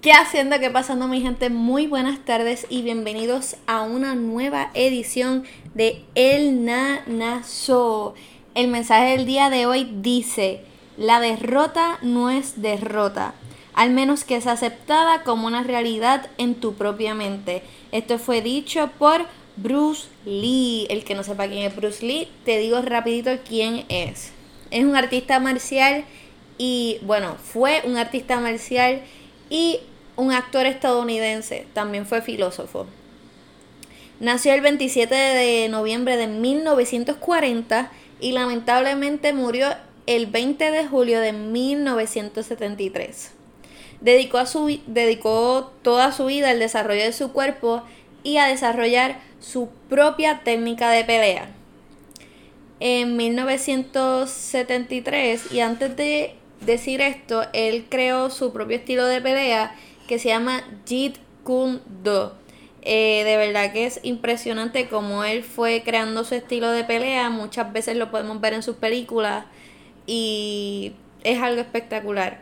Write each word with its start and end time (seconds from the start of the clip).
¿Qué 0.00 0.12
haciendo? 0.12 0.60
¿Qué 0.60 0.70
pasando 0.70 1.08
mi 1.08 1.20
gente? 1.20 1.50
Muy 1.50 1.86
buenas 1.86 2.24
tardes 2.24 2.66
y 2.68 2.82
bienvenidos 2.82 3.56
a 3.66 3.82
una 3.82 4.14
nueva 4.14 4.70
edición 4.74 5.44
de 5.74 6.04
El 6.14 6.64
Nana 6.64 7.42
Show. 7.44 8.14
El 8.54 8.68
mensaje 8.68 9.16
del 9.16 9.26
día 9.26 9.50
de 9.50 9.66
hoy 9.66 9.90
dice, 10.02 10.60
la 10.96 11.18
derrota 11.18 11.98
no 12.02 12.30
es 12.30 12.60
derrota, 12.62 13.34
al 13.74 13.90
menos 13.90 14.22
que 14.22 14.40
sea 14.40 14.52
aceptada 14.52 15.22
como 15.22 15.46
una 15.46 15.62
realidad 15.62 16.30
en 16.38 16.54
tu 16.54 16.74
propia 16.74 17.14
mente. 17.14 17.62
Esto 17.90 18.18
fue 18.18 18.42
dicho 18.42 18.90
por 18.98 19.22
Bruce 19.56 20.08
Lee. 20.24 20.86
El 20.90 21.04
que 21.04 21.14
no 21.14 21.24
sepa 21.24 21.48
quién 21.48 21.64
es 21.64 21.74
Bruce 21.74 22.06
Lee, 22.06 22.28
te 22.44 22.58
digo 22.58 22.80
rapidito 22.82 23.30
quién 23.48 23.86
es. 23.88 24.32
Es 24.70 24.84
un 24.84 24.94
artista 24.94 25.40
marcial 25.40 26.04
y, 26.58 26.98
bueno, 27.02 27.36
fue 27.42 27.82
un 27.84 27.96
artista 27.96 28.38
marcial 28.40 29.02
y 29.50 29.80
un 30.16 30.32
actor 30.32 30.66
estadounidense. 30.66 31.66
También 31.72 32.06
fue 32.06 32.22
filósofo. 32.22 32.86
Nació 34.18 34.54
el 34.54 34.62
27 34.62 35.14
de 35.14 35.68
noviembre 35.68 36.16
de 36.16 36.26
1940 36.26 37.92
y 38.18 38.32
lamentablemente 38.32 39.34
murió 39.34 39.68
el 40.06 40.26
20 40.26 40.70
de 40.70 40.86
julio 40.86 41.20
de 41.20 41.32
1973. 41.32 43.32
Dedicó, 44.00 44.38
a 44.38 44.46
su, 44.46 44.80
dedicó 44.86 45.70
toda 45.82 46.12
su 46.12 46.24
vida 46.26 46.48
al 46.50 46.58
desarrollo 46.58 47.02
de 47.02 47.12
su 47.12 47.32
cuerpo 47.32 47.82
y 48.22 48.38
a 48.38 48.46
desarrollar 48.46 49.20
su 49.40 49.68
propia 49.88 50.40
técnica 50.44 50.90
de 50.90 51.04
pelea. 51.04 51.50
En 52.80 53.16
1973, 53.16 55.52
y 55.52 55.60
antes 55.60 55.96
de 55.96 56.34
decir 56.66 57.00
esto, 57.00 57.44
él 57.52 57.86
creó 57.88 58.30
su 58.30 58.52
propio 58.52 58.76
estilo 58.76 59.06
de 59.06 59.20
pelea 59.20 59.74
que 60.06 60.18
se 60.18 60.28
llama 60.28 60.62
Jeet 60.86 61.18
Kune 61.44 61.80
Do. 62.02 62.34
Eh, 62.82 63.24
de 63.24 63.36
verdad 63.36 63.72
que 63.72 63.86
es 63.86 63.98
impresionante 64.04 64.88
cómo 64.88 65.24
él 65.24 65.42
fue 65.42 65.82
creando 65.84 66.24
su 66.24 66.34
estilo 66.34 66.70
de 66.70 66.84
pelea. 66.84 67.30
Muchas 67.30 67.72
veces 67.72 67.96
lo 67.96 68.10
podemos 68.10 68.40
ver 68.40 68.52
en 68.52 68.62
sus 68.62 68.76
películas 68.76 69.46
y 70.06 70.92
es 71.24 71.40
algo 71.42 71.60
espectacular. 71.60 72.40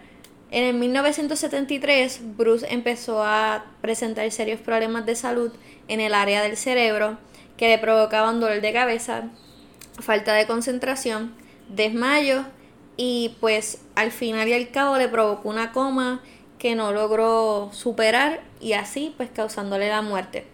En 0.50 0.64
el 0.64 0.74
1973, 0.74 2.36
Bruce 2.36 2.66
empezó 2.70 3.22
a 3.24 3.64
presentar 3.80 4.30
serios 4.30 4.60
problemas 4.60 5.06
de 5.06 5.16
salud 5.16 5.52
en 5.88 6.00
el 6.00 6.14
área 6.14 6.42
del 6.42 6.56
cerebro 6.56 7.18
que 7.56 7.68
le 7.68 7.78
provocaban 7.78 8.40
dolor 8.40 8.60
de 8.60 8.72
cabeza, 8.72 9.30
falta 9.98 10.34
de 10.34 10.46
concentración, 10.46 11.34
desmayo 11.68 12.44
y 12.96 13.36
pues 13.40 13.82
al 13.94 14.10
final 14.10 14.48
y 14.48 14.52
al 14.52 14.70
cabo 14.70 14.96
le 14.96 15.08
provocó 15.08 15.48
una 15.48 15.72
coma 15.72 16.22
que 16.58 16.74
no 16.74 16.92
logró 16.92 17.70
superar 17.72 18.42
y 18.60 18.72
así 18.72 19.12
pues 19.16 19.30
causándole 19.30 19.88
la 19.88 20.02
muerte. 20.02 20.46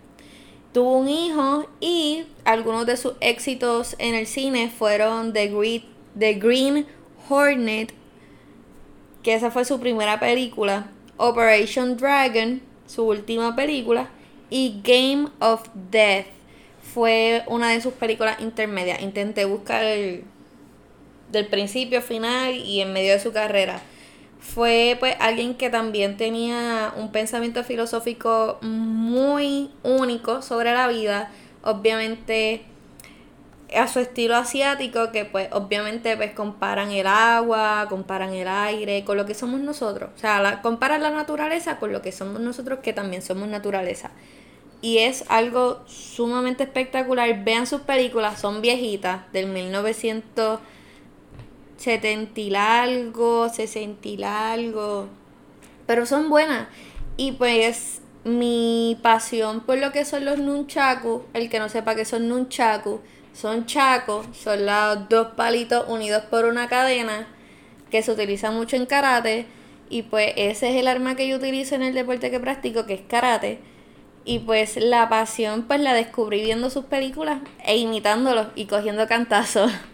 Tuvo 0.72 0.98
un 0.98 1.08
hijo 1.08 1.66
y 1.80 2.24
algunos 2.44 2.86
de 2.86 2.96
sus 2.96 3.14
éxitos 3.20 3.96
en 3.98 4.14
el 4.14 4.26
cine 4.26 4.70
fueron 4.70 5.32
The 5.32 5.48
Green, 5.48 5.84
The 6.18 6.34
Green 6.34 6.86
Hornet, 7.28 7.92
que 9.22 9.34
esa 9.34 9.50
fue 9.50 9.64
su 9.64 9.80
primera 9.80 10.20
película, 10.20 10.90
Operation 11.16 11.96
Dragon, 11.96 12.62
su 12.86 13.04
última 13.04 13.54
película, 13.54 14.10
y 14.48 14.80
Game 14.82 15.28
of 15.40 15.68
Death 15.90 16.26
fue 16.94 17.44
una 17.46 17.70
de 17.70 17.80
sus 17.80 17.92
películas 17.94 18.40
intermedias. 18.40 19.00
Intenté 19.02 19.44
buscar 19.44 19.84
el, 19.84 20.24
del 21.30 21.46
principio, 21.46 22.02
final 22.02 22.54
y 22.54 22.80
en 22.80 22.92
medio 22.92 23.12
de 23.12 23.20
su 23.20 23.32
carrera 23.32 23.80
fue 24.40 24.96
pues 24.98 25.14
alguien 25.20 25.54
que 25.54 25.70
también 25.70 26.16
tenía 26.16 26.92
un 26.96 27.12
pensamiento 27.12 27.62
filosófico 27.62 28.58
muy 28.62 29.70
único 29.82 30.42
sobre 30.42 30.72
la 30.72 30.88
vida, 30.88 31.30
obviamente 31.62 32.62
a 33.76 33.86
su 33.86 34.00
estilo 34.00 34.34
asiático 34.34 35.12
que 35.12 35.24
pues 35.24 35.48
obviamente 35.52 36.16
pues 36.16 36.32
comparan 36.32 36.90
el 36.90 37.06
agua, 37.06 37.86
comparan 37.88 38.32
el 38.32 38.48
aire 38.48 39.04
con 39.04 39.16
lo 39.16 39.26
que 39.26 39.34
somos 39.34 39.60
nosotros, 39.60 40.10
o 40.16 40.18
sea, 40.18 40.60
comparan 40.62 41.02
la 41.02 41.10
naturaleza 41.10 41.78
con 41.78 41.92
lo 41.92 42.02
que 42.02 42.10
somos 42.10 42.40
nosotros 42.40 42.80
que 42.82 42.92
también 42.92 43.22
somos 43.22 43.48
naturaleza. 43.48 44.10
Y 44.82 44.98
es 44.98 45.24
algo 45.28 45.82
sumamente 45.86 46.62
espectacular. 46.62 47.44
Vean 47.44 47.66
sus 47.66 47.82
películas, 47.82 48.40
son 48.40 48.62
viejitas, 48.62 49.30
del 49.30 49.46
1900 49.48 50.58
70 51.80 52.38
y 52.38 52.54
algo, 52.54 53.48
60 53.48 54.06
y 54.06 54.22
algo. 54.22 55.08
Pero 55.86 56.04
son 56.04 56.28
buenas. 56.28 56.68
Y 57.16 57.32
pues 57.32 58.02
mi 58.22 58.98
pasión 59.02 59.60
por 59.60 59.78
lo 59.78 59.90
que 59.90 60.04
son 60.04 60.26
los 60.26 60.38
nunchaku, 60.38 61.24
el 61.32 61.48
que 61.48 61.58
no 61.58 61.70
sepa 61.70 61.94
que 61.94 62.04
son 62.04 62.28
nunchaku, 62.28 63.00
son 63.32 63.64
chacos, 63.64 64.26
son 64.36 64.66
los 64.66 65.08
dos 65.08 65.28
palitos 65.36 65.88
unidos 65.88 66.24
por 66.24 66.44
una 66.44 66.68
cadena 66.68 67.26
que 67.90 68.02
se 68.02 68.12
utiliza 68.12 68.50
mucho 68.50 68.76
en 68.76 68.84
karate. 68.84 69.46
Y 69.88 70.02
pues 70.02 70.34
ese 70.36 70.70
es 70.70 70.76
el 70.76 70.86
arma 70.86 71.16
que 71.16 71.28
yo 71.28 71.36
utilizo 71.36 71.74
en 71.74 71.82
el 71.82 71.94
deporte 71.94 72.30
que 72.30 72.40
practico, 72.40 72.84
que 72.84 72.94
es 72.94 73.02
karate. 73.08 73.58
Y 74.26 74.40
pues 74.40 74.76
la 74.76 75.08
pasión 75.08 75.62
pues 75.62 75.80
la 75.80 75.94
descubrí 75.94 76.42
viendo 76.42 76.68
sus 76.68 76.84
películas 76.84 77.40
e 77.64 77.78
imitándolos 77.78 78.48
y 78.54 78.66
cogiendo 78.66 79.08
cantazos. 79.08 79.72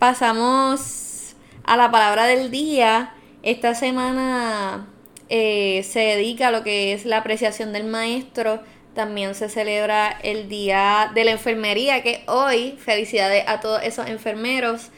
Pasamos 0.00 1.36
a 1.62 1.76
la 1.76 1.90
palabra 1.90 2.24
del 2.24 2.50
día. 2.50 3.12
Esta 3.42 3.74
semana 3.74 4.88
eh, 5.28 5.82
se 5.82 6.00
dedica 6.00 6.48
a 6.48 6.50
lo 6.50 6.62
que 6.64 6.94
es 6.94 7.04
la 7.04 7.18
apreciación 7.18 7.74
del 7.74 7.84
maestro. 7.84 8.62
También 8.94 9.34
se 9.34 9.50
celebra 9.50 10.08
el 10.22 10.48
Día 10.48 11.10
de 11.14 11.24
la 11.24 11.32
Enfermería, 11.32 12.02
que 12.02 12.24
hoy, 12.28 12.78
felicidades 12.78 13.44
a 13.46 13.60
todos 13.60 13.82
esos 13.82 14.08
enfermeros. 14.08 14.88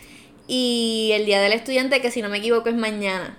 Y 0.47 1.11
el 1.15 1.27
Día 1.27 1.41
del 1.41 1.55
Estudiante, 1.55 2.01
que 2.01 2.13
si 2.13 2.23
no 2.23 2.29
me 2.29 2.39
equivoco 2.39 2.69
es 2.69 2.77
mañana. 2.77 3.37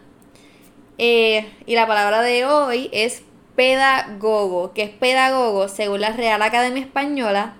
Eh, 0.97 1.49
y 1.65 1.75
la 1.75 1.87
palabra 1.87 2.23
de 2.23 2.45
hoy 2.45 2.89
es 2.91 3.23
pedagogo, 3.55 4.73
que 4.73 4.83
es 4.83 4.89
pedagogo 4.89 5.69
según 5.69 6.01
la 6.01 6.11
Real 6.11 6.41
Academia 6.41 6.83
Española. 6.83 7.55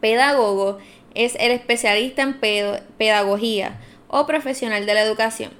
Pedagogo 0.00 0.78
es 1.14 1.34
el 1.40 1.50
especialista 1.50 2.22
en 2.22 2.34
pedagogía 2.96 3.78
o 4.08 4.26
profesional 4.26 4.86
de 4.86 4.94
la 4.94 5.02
educación. 5.02 5.52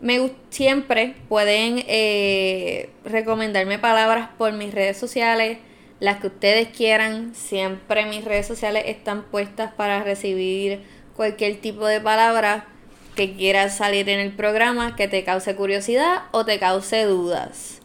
Me, 0.00 0.30
siempre 0.50 1.14
pueden 1.28 1.82
eh, 1.86 2.90
recomendarme 3.04 3.78
palabras 3.78 4.28
por 4.36 4.52
mis 4.52 4.74
redes 4.74 4.98
sociales, 4.98 5.58
las 6.00 6.20
que 6.20 6.26
ustedes 6.26 6.68
quieran. 6.68 7.34
Siempre 7.34 8.04
mis 8.04 8.24
redes 8.24 8.46
sociales 8.46 8.84
están 8.86 9.22
puestas 9.24 9.72
para 9.72 10.02
recibir 10.02 10.82
cualquier 11.16 11.56
tipo 11.60 11.86
de 11.86 12.00
palabra 12.00 12.66
que 13.14 13.32
quiera 13.32 13.70
salir 13.70 14.08
en 14.10 14.20
el 14.20 14.32
programa, 14.32 14.94
que 14.94 15.08
te 15.08 15.24
cause 15.24 15.56
curiosidad 15.56 16.24
o 16.32 16.44
te 16.44 16.58
cause 16.58 17.04
dudas. 17.04 17.80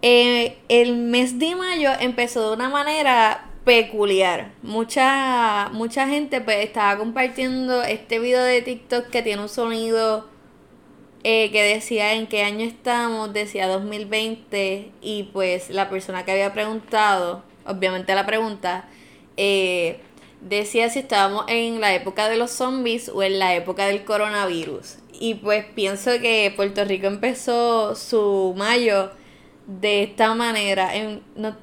Eh, 0.00 0.58
el 0.68 0.96
mes 0.96 1.38
de 1.38 1.56
mayo 1.56 1.90
empezó 1.98 2.48
de 2.48 2.56
una 2.56 2.68
manera 2.68 3.50
peculiar. 3.64 4.52
Mucha, 4.62 5.70
mucha 5.72 6.06
gente 6.08 6.40
pues 6.40 6.58
estaba 6.64 6.98
compartiendo 6.98 7.82
este 7.82 8.18
video 8.18 8.42
de 8.42 8.62
TikTok 8.62 9.08
que 9.08 9.22
tiene 9.22 9.42
un 9.42 9.48
sonido 9.48 10.28
eh, 11.24 11.50
que 11.50 11.62
decía 11.62 12.12
en 12.12 12.26
qué 12.26 12.42
año 12.42 12.66
estamos, 12.66 13.32
decía 13.32 13.66
2020 13.66 14.92
y 15.00 15.22
pues 15.32 15.70
la 15.70 15.88
persona 15.88 16.24
que 16.24 16.32
había 16.32 16.52
preguntado, 16.52 17.42
obviamente 17.66 18.14
la 18.14 18.26
pregunta, 18.26 18.88
eh, 19.38 20.00
decía 20.42 20.90
si 20.90 20.98
estábamos 20.98 21.46
en 21.48 21.80
la 21.80 21.94
época 21.94 22.28
de 22.28 22.36
los 22.36 22.50
zombies 22.50 23.08
o 23.08 23.22
en 23.22 23.38
la 23.38 23.54
época 23.54 23.86
del 23.86 24.04
coronavirus. 24.04 24.96
Y 25.18 25.36
pues 25.36 25.64
pienso 25.74 26.10
que 26.20 26.52
Puerto 26.54 26.84
Rico 26.84 27.06
empezó 27.06 27.94
su 27.94 28.54
mayo 28.56 29.10
de 29.66 30.02
esta 30.02 30.34
manera. 30.34 30.90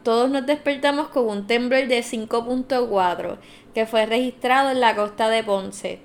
Todos 0.03 0.29
nos 0.29 0.45
despertamos 0.45 1.09
con 1.09 1.27
un 1.27 1.47
temblor 1.47 1.87
de 1.87 1.99
5.4 1.99 3.37
que 3.73 3.85
fue 3.85 4.05
registrado 4.05 4.71
en 4.71 4.79
la 4.79 4.95
costa 4.95 5.29
de 5.29 5.43
Ponce. 5.43 5.99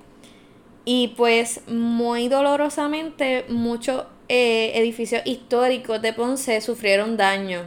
Y 0.85 1.09
pues 1.17 1.67
muy 1.67 2.29
dolorosamente 2.29 3.45
muchos 3.49 4.05
eh, 4.29 4.71
edificios 4.75 5.21
históricos 5.25 6.01
de 6.01 6.13
Ponce 6.13 6.61
sufrieron 6.61 7.17
daño. 7.17 7.63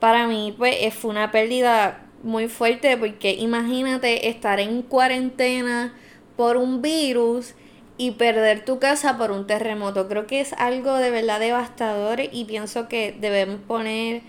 Para 0.00 0.26
mí 0.26 0.54
pues 0.56 0.92
fue 0.92 1.10
una 1.10 1.30
pérdida 1.30 2.06
muy 2.22 2.48
fuerte 2.48 2.96
porque 2.96 3.32
imagínate 3.32 4.28
estar 4.28 4.60
en 4.60 4.82
cuarentena 4.82 5.94
por 6.36 6.56
un 6.56 6.82
virus 6.82 7.54
y 7.96 8.12
perder 8.12 8.64
tu 8.64 8.78
casa 8.78 9.16
por 9.16 9.30
un 9.30 9.46
terremoto. 9.46 10.08
Creo 10.08 10.26
que 10.26 10.40
es 10.40 10.52
algo 10.54 10.94
de 10.94 11.10
verdad 11.10 11.40
devastador 11.40 12.20
y 12.32 12.44
pienso 12.44 12.88
que 12.88 13.12
debemos 13.18 13.60
poner 13.60 14.22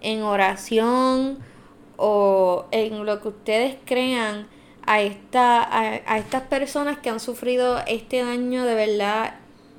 en 0.00 0.22
oración 0.22 1.38
o 1.96 2.66
en 2.72 3.06
lo 3.06 3.20
que 3.20 3.28
ustedes 3.28 3.76
crean 3.84 4.48
a, 4.84 5.00
esta, 5.00 5.62
a, 5.62 6.18
estas 6.18 6.42
personas 6.42 6.98
que 6.98 7.10
han 7.10 7.20
sufrido 7.20 7.80
este 7.86 8.24
daño 8.24 8.64
de 8.64 8.74
verdad. 8.74 9.34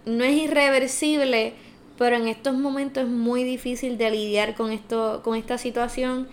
No 0.06 0.24
es 0.24 0.36
irreversible, 0.36 1.54
pero 1.98 2.16
en 2.16 2.28
estos 2.28 2.54
momentos 2.56 3.04
es 3.04 3.10
muy 3.10 3.44
difícil 3.44 3.98
de 3.98 4.12
lidiar 4.12 4.56
con 4.56 4.72
esto, 4.72 5.22
con 5.24 5.36
esta 5.36 5.58
situación 5.58 6.30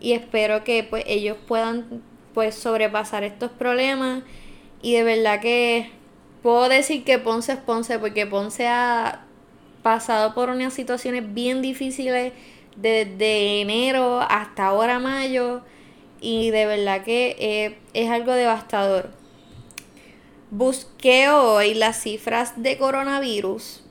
y 0.00 0.12
espero 0.12 0.64
que 0.64 0.84
pues 0.84 1.04
ellos 1.06 1.36
puedan 1.46 2.02
pues 2.34 2.54
sobrepasar 2.54 3.24
estos 3.24 3.50
problemas 3.52 4.24
y 4.82 4.94
de 4.94 5.04
verdad 5.04 5.40
que 5.40 5.90
puedo 6.42 6.68
decir 6.68 7.04
que 7.04 7.18
Ponce 7.18 7.52
es 7.52 7.58
Ponce 7.58 7.98
porque 7.98 8.26
Ponce 8.26 8.66
ha 8.68 9.24
pasado 9.82 10.34
por 10.34 10.48
unas 10.48 10.72
situaciones 10.72 11.32
bien 11.34 11.62
difíciles 11.62 12.32
desde 12.76 13.60
enero 13.60 14.20
hasta 14.20 14.66
ahora 14.66 14.98
mayo 14.98 15.62
y 16.20 16.50
de 16.50 16.66
verdad 16.66 17.02
que 17.02 17.36
eh, 17.38 17.78
es 17.94 18.10
algo 18.10 18.32
devastador. 18.32 19.10
Busqué 20.50 21.30
hoy 21.30 21.74
las 21.74 22.02
cifras 22.02 22.62
de 22.62 22.78
coronavirus, 22.78 23.82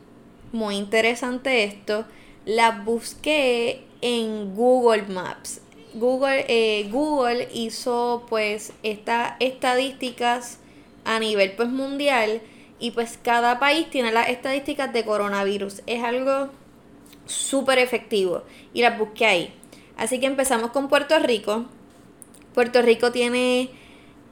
muy 0.51 0.75
interesante 0.75 1.63
esto, 1.63 2.05
las 2.45 2.85
busqué 2.85 3.83
en 4.01 4.55
Google 4.55 5.03
Maps. 5.03 5.61
Google, 5.93 6.45
eh, 6.47 6.87
Google 6.89 7.49
hizo 7.53 8.25
pues 8.29 8.71
estas 8.81 9.33
estadísticas 9.39 10.60
a 11.05 11.19
nivel 11.19 11.53
pues 11.53 11.69
mundial 11.69 12.41
y 12.79 12.91
pues 12.91 13.17
cada 13.21 13.59
país 13.59 13.89
tiene 13.89 14.11
las 14.11 14.29
estadísticas 14.29 14.93
de 14.93 15.05
coronavirus. 15.05 15.81
Es 15.85 16.03
algo 16.03 16.49
súper 17.25 17.79
efectivo 17.79 18.43
y 18.73 18.81
las 18.81 18.97
busqué 18.97 19.25
ahí. 19.25 19.53
Así 19.97 20.19
que 20.19 20.25
empezamos 20.25 20.71
con 20.71 20.89
Puerto 20.89 21.17
Rico. 21.19 21.65
Puerto 22.53 22.81
Rico 22.81 23.11
tiene 23.11 23.69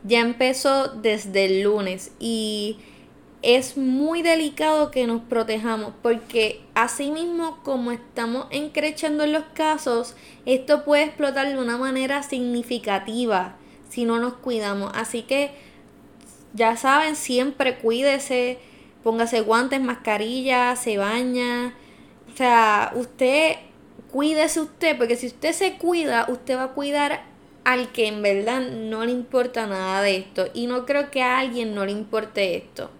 ya 0.04 0.20
empezó 0.20 0.88
desde 0.88 1.46
el 1.46 1.62
lunes 1.62 2.12
y 2.20 2.78
es 3.42 3.76
muy 3.76 4.22
delicado 4.22 4.90
que 4.90 5.06
nos 5.06 5.22
protejamos 5.22 5.92
porque 6.02 6.62
así 6.74 7.10
mismo 7.10 7.58
como 7.62 7.92
estamos 7.92 8.46
encrechando 8.50 9.24
en 9.24 9.32
los 9.32 9.44
casos, 9.54 10.14
esto 10.46 10.84
puede 10.84 11.04
explotar 11.04 11.48
de 11.48 11.58
una 11.58 11.76
manera 11.76 12.22
significativa 12.22 13.56
si 13.88 14.04
no 14.04 14.18
nos 14.18 14.34
cuidamos. 14.34 14.90
Así 14.94 15.22
que 15.22 15.50
ya 16.54 16.76
saben, 16.76 17.16
siempre 17.16 17.78
cuídese, 17.78 18.58
póngase 19.06 19.40
guantes, 19.42 19.80
mascarilla, 19.80 20.74
se 20.74 20.98
baña. 20.98 21.74
O 22.28 22.36
sea, 22.36 22.90
usted 22.96 23.54
cuídese 24.10 24.58
usted, 24.60 24.98
porque 24.98 25.14
si 25.14 25.28
usted 25.28 25.52
se 25.52 25.78
cuida, 25.78 26.26
usted 26.28 26.56
va 26.56 26.64
a 26.64 26.72
cuidar 26.72 27.22
al 27.62 27.92
que 27.92 28.08
en 28.08 28.20
verdad 28.20 28.62
no 28.62 29.04
le 29.04 29.12
importa 29.12 29.68
nada 29.68 30.02
de 30.02 30.16
esto. 30.16 30.48
Y 30.54 30.66
no 30.66 30.86
creo 30.86 31.12
que 31.12 31.22
a 31.22 31.38
alguien 31.38 31.72
no 31.72 31.86
le 31.86 31.92
importe 31.92 32.56
esto. 32.56 32.90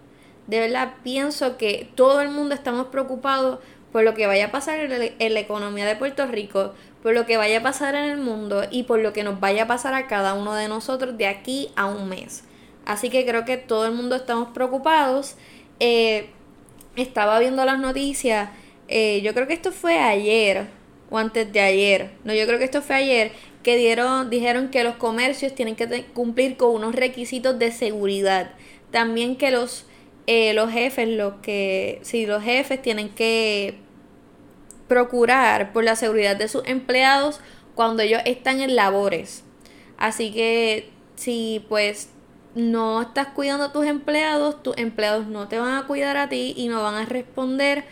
De 0.46 0.60
verdad 0.60 0.94
pienso 1.02 1.56
que 1.56 1.90
todo 1.96 2.20
el 2.20 2.30
mundo 2.30 2.54
estamos 2.54 2.86
preocupados 2.86 3.58
por 3.90 4.04
lo 4.04 4.14
que 4.14 4.28
vaya 4.28 4.46
a 4.46 4.52
pasar 4.52 4.78
en 4.78 5.34
la 5.34 5.40
economía 5.40 5.86
de 5.86 5.96
Puerto 5.96 6.24
Rico, 6.28 6.74
por 7.02 7.14
lo 7.14 7.26
que 7.26 7.36
vaya 7.36 7.58
a 7.58 7.62
pasar 7.64 7.96
en 7.96 8.04
el 8.04 8.18
mundo 8.18 8.62
y 8.70 8.84
por 8.84 9.00
lo 9.00 9.12
que 9.12 9.24
nos 9.24 9.40
vaya 9.40 9.64
a 9.64 9.66
pasar 9.66 9.94
a 9.94 10.06
cada 10.06 10.34
uno 10.34 10.54
de 10.54 10.68
nosotros 10.68 11.18
de 11.18 11.26
aquí 11.26 11.70
a 11.74 11.86
un 11.86 12.08
mes. 12.08 12.44
Así 12.84 13.10
que 13.10 13.26
creo 13.26 13.44
que 13.44 13.56
todo 13.56 13.86
el 13.86 13.92
mundo 13.92 14.14
estamos 14.14 14.50
preocupados. 14.50 15.34
Eh, 15.80 16.30
estaba 16.96 17.38
viendo 17.38 17.64
las 17.64 17.78
noticias, 17.78 18.50
eh, 18.88 19.20
yo 19.22 19.34
creo 19.34 19.46
que 19.46 19.54
esto 19.54 19.72
fue 19.72 19.98
ayer 19.98 20.68
o 21.10 21.18
antes 21.18 21.52
de 21.52 21.60
ayer, 21.60 22.10
no, 22.24 22.34
yo 22.34 22.46
creo 22.46 22.58
que 22.58 22.64
esto 22.64 22.82
fue 22.82 22.96
ayer, 22.96 23.32
que 23.62 23.76
dieron, 23.76 24.30
dijeron 24.30 24.70
que 24.70 24.82
los 24.82 24.96
comercios 24.96 25.54
tienen 25.54 25.76
que 25.76 26.04
cumplir 26.14 26.56
con 26.56 26.70
unos 26.74 26.94
requisitos 26.94 27.58
de 27.58 27.72
seguridad. 27.72 28.52
También 28.90 29.36
que 29.36 29.50
los 29.50 29.86
eh, 30.26 30.54
los 30.54 30.72
jefes, 30.72 31.08
los 31.08 31.34
que, 31.34 32.00
si 32.02 32.26
los 32.26 32.42
jefes 32.42 32.82
tienen 32.82 33.10
que 33.10 33.78
procurar 34.88 35.72
por 35.72 35.84
la 35.84 35.94
seguridad 35.94 36.36
de 36.36 36.48
sus 36.48 36.66
empleados 36.66 37.40
cuando 37.76 38.02
ellos 38.02 38.22
están 38.24 38.60
en 38.60 38.74
labores. 38.74 39.44
Así 39.98 40.32
que 40.32 40.90
si 41.14 41.64
pues 41.68 42.10
no 42.56 43.02
estás 43.02 43.28
cuidando 43.28 43.66
a 43.66 43.72
tus 43.72 43.84
empleados, 43.84 44.62
tus 44.62 44.76
empleados 44.78 45.26
no 45.26 45.46
te 45.46 45.58
van 45.58 45.76
a 45.76 45.86
cuidar 45.86 46.16
a 46.16 46.30
ti 46.30 46.54
y 46.56 46.68
no 46.68 46.82
van 46.82 46.94
a 46.94 47.04
responder 47.04 47.84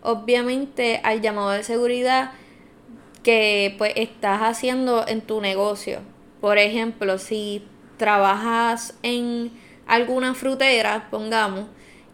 obviamente 0.00 1.00
al 1.02 1.20
llamado 1.20 1.50
de 1.50 1.64
seguridad 1.64 2.30
que 3.24 3.74
pues 3.78 3.92
estás 3.96 4.40
haciendo 4.42 5.06
en 5.08 5.22
tu 5.22 5.40
negocio. 5.40 6.00
Por 6.40 6.58
ejemplo, 6.58 7.18
si 7.18 7.64
trabajas 7.96 8.94
en 9.02 9.50
alguna 9.88 10.34
frutera, 10.34 11.08
pongamos, 11.10 11.66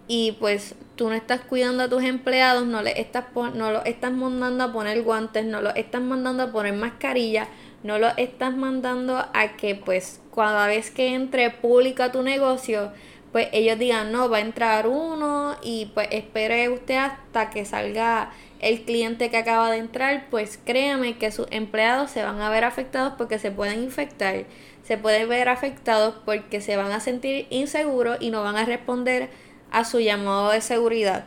y 0.07 0.33
pues 0.33 0.77
tú 0.97 1.11
no 1.11 1.15
estás 1.15 1.43
cuidando 1.43 1.83
a 1.83 1.89
tus 1.91 2.03
empleados, 2.03 2.67
no 2.67 2.81
le 2.81 2.99
estás 2.99 3.25
no 3.55 3.83
estás 3.85 4.13
mandando 4.13 4.65
a 4.65 4.73
poner 4.73 5.03
guantes, 5.03 5.45
no 5.45 5.61
los 5.61 5.77
estás 5.77 6.01
mandando 6.01 6.45
a 6.45 6.53
poner 6.53 6.73
mascarilla, 6.73 7.49
no 7.83 7.99
los 7.99 8.15
estás 8.17 8.57
mandando 8.57 9.19
a 9.19 9.57
que 9.59 9.75
pues 9.75 10.21
cada 10.39 10.69
vez 10.69 10.91
que 10.91 11.15
entre 11.15 11.51
público 11.51 12.05
a 12.05 12.13
tu 12.13 12.23
negocio, 12.23 12.93
pues 13.33 13.49
ellos 13.53 13.79
digan, 13.79 14.13
no, 14.13 14.31
va 14.31 14.39
a 14.39 14.41
entrar 14.41 14.87
uno 14.87 15.57
y 15.63 15.91
pues 15.95 16.09
espere 16.13 16.69
usted 16.69 16.97
hasta 16.97 17.51
que 17.51 17.65
salga 17.65 18.31
el 18.61 18.83
cliente 18.83 19.31
que 19.31 19.37
acaba 19.37 19.71
de 19.71 19.79
entrar, 19.79 20.27
pues 20.31 20.59
créame 20.65 21.19
que 21.19 21.31
sus 21.31 21.47
empleados 21.51 22.11
se 22.11 22.23
van 22.23 22.41
a 22.41 22.51
ver 22.51 22.65
afectados 22.65 23.15
porque 23.19 23.39
se 23.39 23.51
pueden 23.51 23.83
infectar, 23.83 24.45
se 24.83 24.97
pueden 24.97 25.29
ver 25.29 25.49
afectados 25.49 26.15
porque 26.25 26.61
se 26.61 26.77
van 26.77 26.93
a 26.93 27.01
sentir 27.01 27.47
inseguros 27.51 28.19
y 28.21 28.31
no 28.31 28.43
van 28.43 28.57
a 28.57 28.65
responder 28.65 29.29
a 29.71 29.85
su 29.85 30.01
llamado 30.01 30.51
de 30.51 30.61
seguridad. 30.61 31.25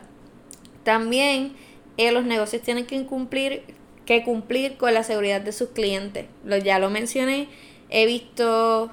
También 0.84 1.54
eh, 1.96 2.10
los 2.12 2.24
negocios 2.24 2.62
tienen 2.62 2.86
que 2.86 3.04
cumplir, 3.06 3.62
que 4.04 4.24
cumplir 4.24 4.76
con 4.76 4.94
la 4.94 5.04
seguridad 5.04 5.40
de 5.40 5.52
sus 5.52 5.68
clientes. 5.68 6.26
Lo, 6.44 6.56
ya 6.56 6.78
lo 6.78 6.90
mencioné, 6.90 7.48
he 7.88 8.06
visto, 8.06 8.90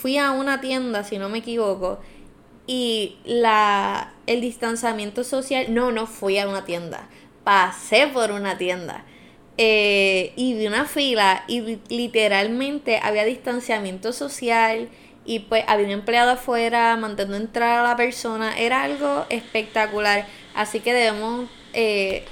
fui 0.00 0.16
a 0.16 0.30
una 0.30 0.60
tienda, 0.60 1.02
si 1.02 1.18
no 1.18 1.28
me 1.28 1.38
equivoco, 1.38 1.98
y 2.66 3.16
la, 3.24 4.12
el 4.26 4.40
distanciamiento 4.40 5.24
social, 5.24 5.74
no, 5.74 5.90
no 5.90 6.06
fui 6.06 6.38
a 6.38 6.48
una 6.48 6.64
tienda, 6.64 7.08
pasé 7.42 8.06
por 8.06 8.30
una 8.30 8.58
tienda. 8.58 9.04
Eh, 9.60 10.32
y 10.36 10.54
vi 10.54 10.68
una 10.68 10.84
fila 10.84 11.42
y 11.48 11.80
literalmente 11.88 13.00
había 13.02 13.24
distanciamiento 13.24 14.12
social 14.12 14.88
y 15.24 15.40
pues 15.40 15.64
había 15.66 15.86
un 15.86 15.92
empleado 15.92 16.30
afuera 16.30 16.96
mandando 16.96 17.36
entrar 17.36 17.80
a 17.80 17.82
la 17.82 17.96
persona, 17.96 18.56
era 18.56 18.84
algo 18.84 19.26
espectacular, 19.30 20.26
así 20.54 20.78
que 20.78 20.94
debemos 20.94 21.48
eh, 21.72 22.24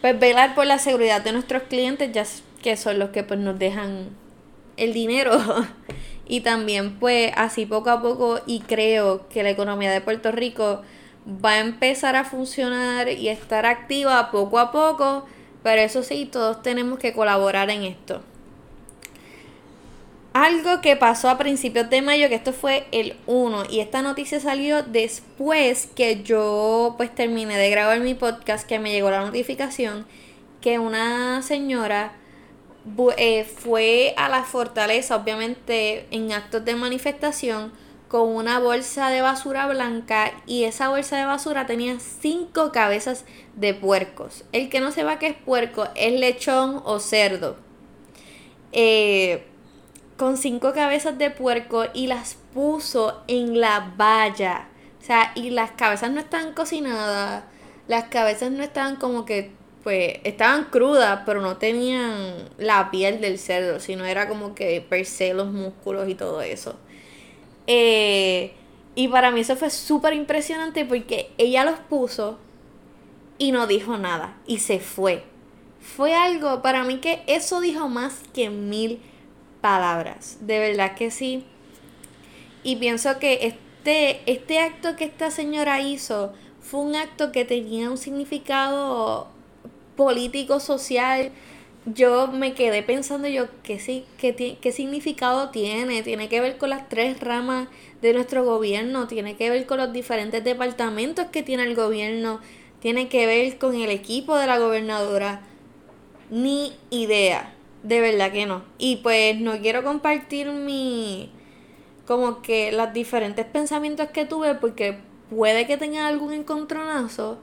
pues 0.00 0.18
velar 0.18 0.54
por 0.54 0.64
la 0.66 0.78
seguridad 0.78 1.20
de 1.20 1.32
nuestros 1.32 1.64
clientes, 1.64 2.10
ya 2.10 2.24
que 2.62 2.78
son 2.78 2.98
los 2.98 3.10
que 3.10 3.22
pues 3.22 3.38
nos 3.38 3.58
dejan 3.58 4.08
el 4.78 4.94
dinero 4.94 5.38
y 6.30 6.42
también 6.42 6.94
pues 7.00 7.32
así 7.34 7.66
poco 7.66 7.90
a 7.90 8.00
poco 8.00 8.40
y 8.46 8.60
creo 8.60 9.28
que 9.28 9.42
la 9.42 9.50
economía 9.50 9.90
de 9.90 10.00
Puerto 10.00 10.30
Rico 10.30 10.82
va 11.44 11.54
a 11.54 11.58
empezar 11.58 12.14
a 12.14 12.24
funcionar 12.24 13.08
y 13.08 13.28
estar 13.28 13.66
activa 13.66 14.30
poco 14.30 14.60
a 14.60 14.70
poco, 14.70 15.26
pero 15.64 15.82
eso 15.82 16.04
sí, 16.04 16.26
todos 16.30 16.62
tenemos 16.62 17.00
que 17.00 17.12
colaborar 17.12 17.68
en 17.68 17.82
esto. 17.82 18.22
Algo 20.32 20.80
que 20.80 20.94
pasó 20.94 21.28
a 21.28 21.36
principios 21.36 21.90
de 21.90 22.00
mayo, 22.00 22.28
que 22.28 22.36
esto 22.36 22.52
fue 22.52 22.86
el 22.92 23.16
1, 23.26 23.64
y 23.68 23.80
esta 23.80 24.00
noticia 24.00 24.38
salió 24.38 24.84
después 24.84 25.88
que 25.96 26.22
yo 26.22 26.94
pues 26.96 27.12
terminé 27.12 27.56
de 27.58 27.70
grabar 27.70 27.98
mi 27.98 28.14
podcast, 28.14 28.68
que 28.68 28.78
me 28.78 28.92
llegó 28.92 29.10
la 29.10 29.24
notificación 29.24 30.06
que 30.60 30.78
una 30.78 31.42
señora 31.42 32.12
eh, 33.16 33.44
fue 33.44 34.14
a 34.16 34.28
la 34.28 34.44
fortaleza, 34.44 35.16
obviamente 35.16 36.06
en 36.10 36.32
actos 36.32 36.64
de 36.64 36.74
manifestación, 36.74 37.72
con 38.08 38.34
una 38.34 38.58
bolsa 38.58 39.08
de 39.08 39.22
basura 39.22 39.68
blanca 39.68 40.32
y 40.44 40.64
esa 40.64 40.88
bolsa 40.88 41.16
de 41.16 41.26
basura 41.26 41.66
tenía 41.66 41.98
cinco 42.00 42.72
cabezas 42.72 43.24
de 43.54 43.72
puercos. 43.72 44.44
El 44.50 44.68
que 44.68 44.80
no 44.80 44.90
sepa 44.90 45.20
qué 45.20 45.28
es 45.28 45.36
puerco 45.36 45.86
es 45.94 46.18
lechón 46.18 46.82
o 46.84 46.98
cerdo. 46.98 47.56
Eh, 48.72 49.46
con 50.16 50.36
cinco 50.36 50.72
cabezas 50.72 51.18
de 51.18 51.30
puerco 51.30 51.84
y 51.94 52.08
las 52.08 52.36
puso 52.52 53.22
en 53.28 53.60
la 53.60 53.94
valla. 53.96 54.68
O 55.00 55.04
sea, 55.04 55.32
y 55.34 55.50
las 55.50 55.70
cabezas 55.70 56.10
no 56.10 56.20
estaban 56.20 56.52
cocinadas, 56.52 57.44
las 57.88 58.04
cabezas 58.04 58.50
no 58.50 58.62
estaban 58.62 58.96
como 58.96 59.24
que, 59.24 59.52
pues, 59.82 60.18
estaban 60.24 60.64
crudas, 60.64 61.22
pero 61.24 61.40
no 61.40 61.56
tenían 61.56 62.34
la 62.58 62.90
piel 62.90 63.20
del 63.20 63.38
cerdo, 63.38 63.80
sino 63.80 64.04
era 64.04 64.28
como 64.28 64.54
que 64.54 64.84
per 64.86 65.06
se 65.06 65.34
los 65.34 65.50
músculos 65.50 66.08
y 66.08 66.14
todo 66.14 66.42
eso. 66.42 66.76
Eh, 67.66 68.52
y 68.94 69.08
para 69.08 69.30
mí 69.30 69.40
eso 69.40 69.56
fue 69.56 69.70
súper 69.70 70.12
impresionante 70.12 70.84
porque 70.84 71.30
ella 71.38 71.64
los 71.64 71.78
puso 71.78 72.38
y 73.38 73.52
no 73.52 73.66
dijo 73.66 73.96
nada 73.96 74.36
y 74.46 74.58
se 74.58 74.80
fue. 74.80 75.24
Fue 75.80 76.14
algo 76.14 76.60
para 76.60 76.84
mí 76.84 76.98
que 76.98 77.22
eso 77.26 77.60
dijo 77.60 77.88
más 77.88 78.20
que 78.34 78.50
mil 78.50 79.00
palabras. 79.60 80.38
De 80.40 80.58
verdad 80.58 80.94
que 80.94 81.10
sí. 81.10 81.44
Y 82.62 82.76
pienso 82.76 83.18
que 83.18 83.46
este, 83.46 84.20
este 84.30 84.58
acto 84.58 84.96
que 84.96 85.04
esta 85.04 85.30
señora 85.30 85.80
hizo 85.80 86.34
fue 86.60 86.80
un 86.80 86.94
acto 86.94 87.32
que 87.32 87.46
tenía 87.46 87.90
un 87.90 87.96
significado 87.96 89.28
político, 90.00 90.60
social, 90.60 91.30
yo 91.84 92.28
me 92.28 92.54
quedé 92.54 92.82
pensando 92.82 93.28
yo 93.28 93.48
qué 93.62 93.78
sí, 93.78 94.06
qué, 94.16 94.56
qué 94.58 94.72
significado 94.72 95.50
tiene, 95.50 96.02
tiene 96.02 96.30
que 96.30 96.40
ver 96.40 96.56
con 96.56 96.70
las 96.70 96.88
tres 96.88 97.20
ramas 97.20 97.68
de 98.00 98.14
nuestro 98.14 98.42
gobierno, 98.42 99.08
tiene 99.08 99.36
que 99.36 99.50
ver 99.50 99.66
con 99.66 99.76
los 99.76 99.92
diferentes 99.92 100.42
departamentos 100.42 101.26
que 101.26 101.42
tiene 101.42 101.64
el 101.64 101.74
gobierno, 101.74 102.40
tiene 102.80 103.10
que 103.10 103.26
ver 103.26 103.58
con 103.58 103.74
el 103.74 103.90
equipo 103.90 104.38
de 104.38 104.46
la 104.46 104.58
gobernadora. 104.58 105.42
Ni 106.30 106.72
idea, 106.88 107.52
de 107.82 108.00
verdad 108.00 108.32
que 108.32 108.46
no. 108.46 108.64
Y 108.78 108.96
pues 109.02 109.38
no 109.38 109.60
quiero 109.60 109.84
compartir 109.84 110.50
mi 110.50 111.30
como 112.06 112.40
que 112.40 112.72
los 112.72 112.94
diferentes 112.94 113.44
pensamientos 113.44 114.08
que 114.14 114.24
tuve 114.24 114.54
porque 114.54 114.96
puede 115.28 115.66
que 115.66 115.76
tenga 115.76 116.06
algún 116.06 116.32
encontronazo 116.32 117.38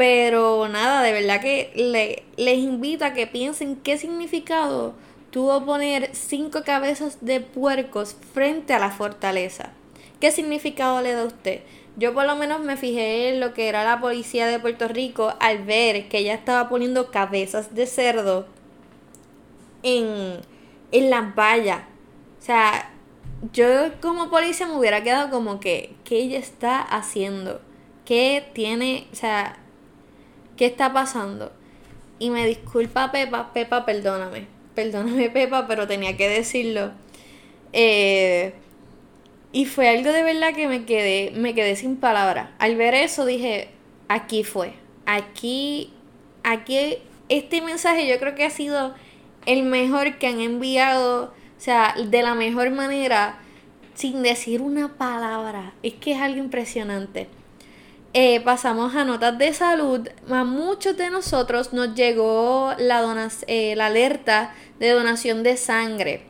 pero 0.00 0.66
nada, 0.66 1.02
de 1.02 1.12
verdad 1.12 1.42
que 1.42 1.72
le, 1.74 2.22
les 2.42 2.56
invito 2.56 3.04
a 3.04 3.12
que 3.12 3.26
piensen 3.26 3.76
qué 3.76 3.98
significado 3.98 4.94
tuvo 5.30 5.66
poner 5.66 6.08
cinco 6.14 6.62
cabezas 6.64 7.18
de 7.20 7.40
puercos 7.42 8.16
frente 8.32 8.72
a 8.72 8.78
la 8.78 8.92
fortaleza. 8.92 9.74
¿Qué 10.18 10.30
significado 10.30 11.02
le 11.02 11.12
da 11.12 11.20
a 11.20 11.26
usted? 11.26 11.60
Yo 11.98 12.14
por 12.14 12.24
lo 12.24 12.34
menos 12.34 12.60
me 12.62 12.78
fijé 12.78 13.28
en 13.28 13.40
lo 13.40 13.52
que 13.52 13.68
era 13.68 13.84
la 13.84 14.00
policía 14.00 14.46
de 14.46 14.58
Puerto 14.58 14.88
Rico 14.88 15.34
al 15.38 15.64
ver 15.64 16.08
que 16.08 16.16
ella 16.16 16.32
estaba 16.32 16.70
poniendo 16.70 17.10
cabezas 17.10 17.74
de 17.74 17.84
cerdo 17.84 18.46
en, 19.82 20.40
en 20.92 21.10
las 21.10 21.34
vallas. 21.34 21.82
O 22.40 22.42
sea, 22.42 22.90
yo 23.52 23.68
como 24.00 24.30
policía 24.30 24.66
me 24.66 24.78
hubiera 24.78 25.02
quedado 25.02 25.28
como 25.28 25.60
que, 25.60 25.94
¿qué 26.04 26.20
ella 26.20 26.38
está 26.38 26.80
haciendo? 26.80 27.60
¿Qué 28.06 28.48
tiene? 28.54 29.06
O 29.12 29.14
sea, 29.14 29.58
¿qué 30.60 30.66
está 30.66 30.92
pasando? 30.92 31.52
Y 32.18 32.28
me 32.28 32.46
disculpa 32.46 33.10
Pepa, 33.10 33.54
Pepa, 33.54 33.86
perdóname, 33.86 34.46
perdóname 34.74 35.30
Pepa, 35.30 35.66
pero 35.66 35.88
tenía 35.88 36.18
que 36.18 36.28
decirlo. 36.28 36.92
Eh, 37.72 38.52
y 39.52 39.64
fue 39.64 39.88
algo 39.88 40.12
de 40.12 40.22
verdad 40.22 40.52
que 40.54 40.68
me 40.68 40.84
quedé, 40.84 41.32
me 41.34 41.54
quedé 41.54 41.76
sin 41.76 41.96
palabras. 41.96 42.50
Al 42.58 42.76
ver 42.76 42.92
eso 42.92 43.24
dije, 43.24 43.70
aquí 44.08 44.44
fue, 44.44 44.74
aquí, 45.06 45.94
aquí, 46.44 46.98
este 47.30 47.62
mensaje 47.62 48.06
yo 48.06 48.18
creo 48.18 48.34
que 48.34 48.44
ha 48.44 48.50
sido 48.50 48.94
el 49.46 49.62
mejor 49.62 50.18
que 50.18 50.26
han 50.26 50.40
enviado, 50.40 51.32
o 51.56 51.60
sea, 51.60 51.94
de 51.96 52.22
la 52.22 52.34
mejor 52.34 52.70
manera, 52.70 53.38
sin 53.94 54.22
decir 54.22 54.60
una 54.60 54.98
palabra. 54.98 55.72
Es 55.82 55.94
que 55.94 56.12
es 56.12 56.20
algo 56.20 56.38
impresionante. 56.38 57.28
Eh, 58.12 58.40
pasamos 58.40 58.96
a 58.96 59.04
notas 59.04 59.38
de 59.38 59.52
salud. 59.52 60.08
A 60.28 60.42
muchos 60.42 60.96
de 60.96 61.10
nosotros 61.10 61.72
nos 61.72 61.94
llegó 61.94 62.74
la, 62.76 63.30
eh, 63.46 63.76
la 63.76 63.86
alerta 63.86 64.52
de 64.80 64.90
donación 64.90 65.44
de 65.44 65.56
sangre. 65.56 66.22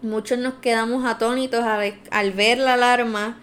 Muchos 0.00 0.38
nos 0.38 0.54
quedamos 0.54 1.04
atónitos 1.04 1.64
al, 1.64 2.32
ver 2.32 2.58
la 2.58 2.74
alarma 2.74 3.40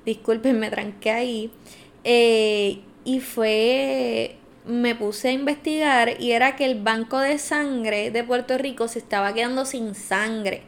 Disculpen, 0.07 0.61
me 0.61 0.71
tranqué 0.71 1.11
ahí. 1.11 1.51
Eh, 2.05 2.79
y 3.05 3.21
fue 3.21 4.39
me 4.65 4.95
puse 4.95 5.29
a 5.29 5.33
investigar 5.33 6.21
y 6.21 6.33
era 6.33 6.57
que 6.57 6.65
el 6.65 6.81
banco 6.81 7.19
de 7.19 7.39
sangre 7.39 8.11
de 8.11 8.25
Puerto 8.25 8.57
Rico 8.57 8.89
se 8.89 8.99
estaba 8.99 9.35
quedando 9.35 9.67
sin 9.67 9.95
sangre. 9.95 10.63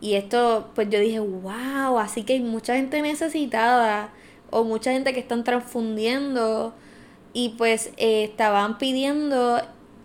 Y 0.00 0.14
esto, 0.14 0.70
pues 0.74 0.88
yo 0.90 1.00
dije, 1.00 1.20
wow, 1.20 1.98
así 1.98 2.24
que 2.24 2.34
hay 2.34 2.40
mucha 2.40 2.74
gente 2.74 3.02
necesitada 3.02 4.10
o 4.50 4.64
mucha 4.64 4.92
gente 4.92 5.12
que 5.12 5.20
están 5.20 5.44
transfundiendo 5.44 6.74
y 7.32 7.50
pues 7.50 7.92
eh, 7.96 8.24
estaban 8.24 8.78
pidiendo 8.78 9.60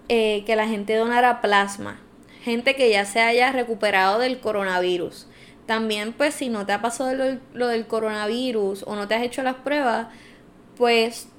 eh, 0.10 0.44
que 0.46 0.56
la 0.56 0.68
gente 0.68 0.96
donara 0.96 1.42
plasma. 1.42 2.00
Gente 2.44 2.76
que 2.76 2.90
ya 2.90 3.06
se 3.06 3.22
haya 3.22 3.52
recuperado 3.52 4.20
del 4.20 4.40
coronavirus. 4.40 5.28
También 5.66 6.14
pues 6.14 6.34
si 6.36 6.50
no 6.50 6.66
te 6.66 6.74
ha 6.74 6.82
pasado 6.82 7.14
lo, 7.16 7.40
lo 7.54 7.68
del 7.68 7.88
coronavirus 7.88 8.84
o 8.86 8.96
no 8.96 9.08
te 9.08 9.16
has 9.16 9.24
hecho 9.24 9.44
las 9.44 9.56
pruebas, 9.56 10.08
pues 10.76 11.30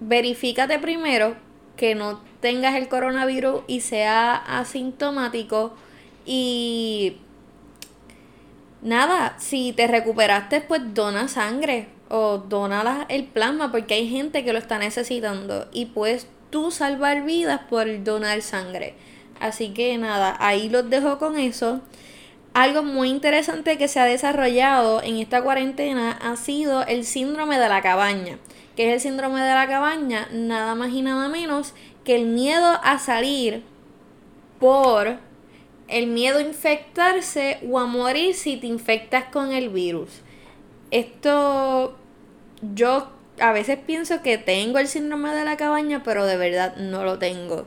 verifícate 0.00 0.78
primero 0.78 1.36
que 1.76 1.94
no 1.94 2.20
tengas 2.40 2.74
el 2.74 2.88
coronavirus 2.88 3.62
y 3.66 3.80
sea 3.80 4.34
asintomático 4.34 5.74
y 6.26 7.16
nada, 8.82 9.36
si 9.38 9.72
te 9.72 9.86
recuperaste 9.86 10.60
pues 10.60 10.82
dona 10.94 11.28
sangre 11.28 11.88
o 12.08 12.38
dona 12.38 13.06
el 13.08 13.24
plasma 13.24 13.70
porque 13.70 13.94
hay 13.94 14.08
gente 14.08 14.44
que 14.44 14.52
lo 14.52 14.58
está 14.58 14.78
necesitando 14.78 15.68
y 15.72 15.86
puedes 15.86 16.26
tú 16.50 16.70
salvar 16.70 17.24
vidas 17.24 17.60
por 17.68 18.02
donar 18.04 18.42
sangre. 18.42 18.94
Así 19.40 19.70
que 19.70 19.96
nada, 19.98 20.36
ahí 20.40 20.68
los 20.68 20.88
dejo 20.90 21.18
con 21.18 21.38
eso. 21.38 21.80
Algo 22.54 22.82
muy 22.82 23.10
interesante 23.10 23.78
que 23.78 23.88
se 23.88 24.00
ha 24.00 24.04
desarrollado 24.04 25.02
en 25.02 25.18
esta 25.18 25.42
cuarentena 25.42 26.12
ha 26.12 26.34
sido 26.36 26.84
el 26.86 27.04
síndrome 27.04 27.58
de 27.58 27.68
la 27.68 27.82
cabaña 27.82 28.38
que 28.78 28.86
es 28.86 28.94
el 28.94 29.00
síndrome 29.00 29.42
de 29.42 29.54
la 29.54 29.66
cabaña, 29.66 30.28
nada 30.30 30.76
más 30.76 30.90
y 30.90 31.02
nada 31.02 31.28
menos 31.28 31.74
que 32.04 32.14
el 32.14 32.26
miedo 32.26 32.78
a 32.84 33.00
salir 33.00 33.64
por 34.60 35.18
el 35.88 36.06
miedo 36.06 36.38
a 36.38 36.42
infectarse 36.42 37.58
o 37.68 37.80
a 37.80 37.86
morir 37.86 38.36
si 38.36 38.56
te 38.56 38.68
infectas 38.68 39.24
con 39.32 39.50
el 39.50 39.68
virus. 39.68 40.20
Esto 40.92 41.98
yo 42.72 43.10
a 43.40 43.50
veces 43.50 43.80
pienso 43.84 44.22
que 44.22 44.38
tengo 44.38 44.78
el 44.78 44.86
síndrome 44.86 45.34
de 45.34 45.44
la 45.44 45.56
cabaña, 45.56 46.04
pero 46.04 46.24
de 46.24 46.36
verdad 46.36 46.76
no 46.76 47.02
lo 47.02 47.18
tengo. 47.18 47.66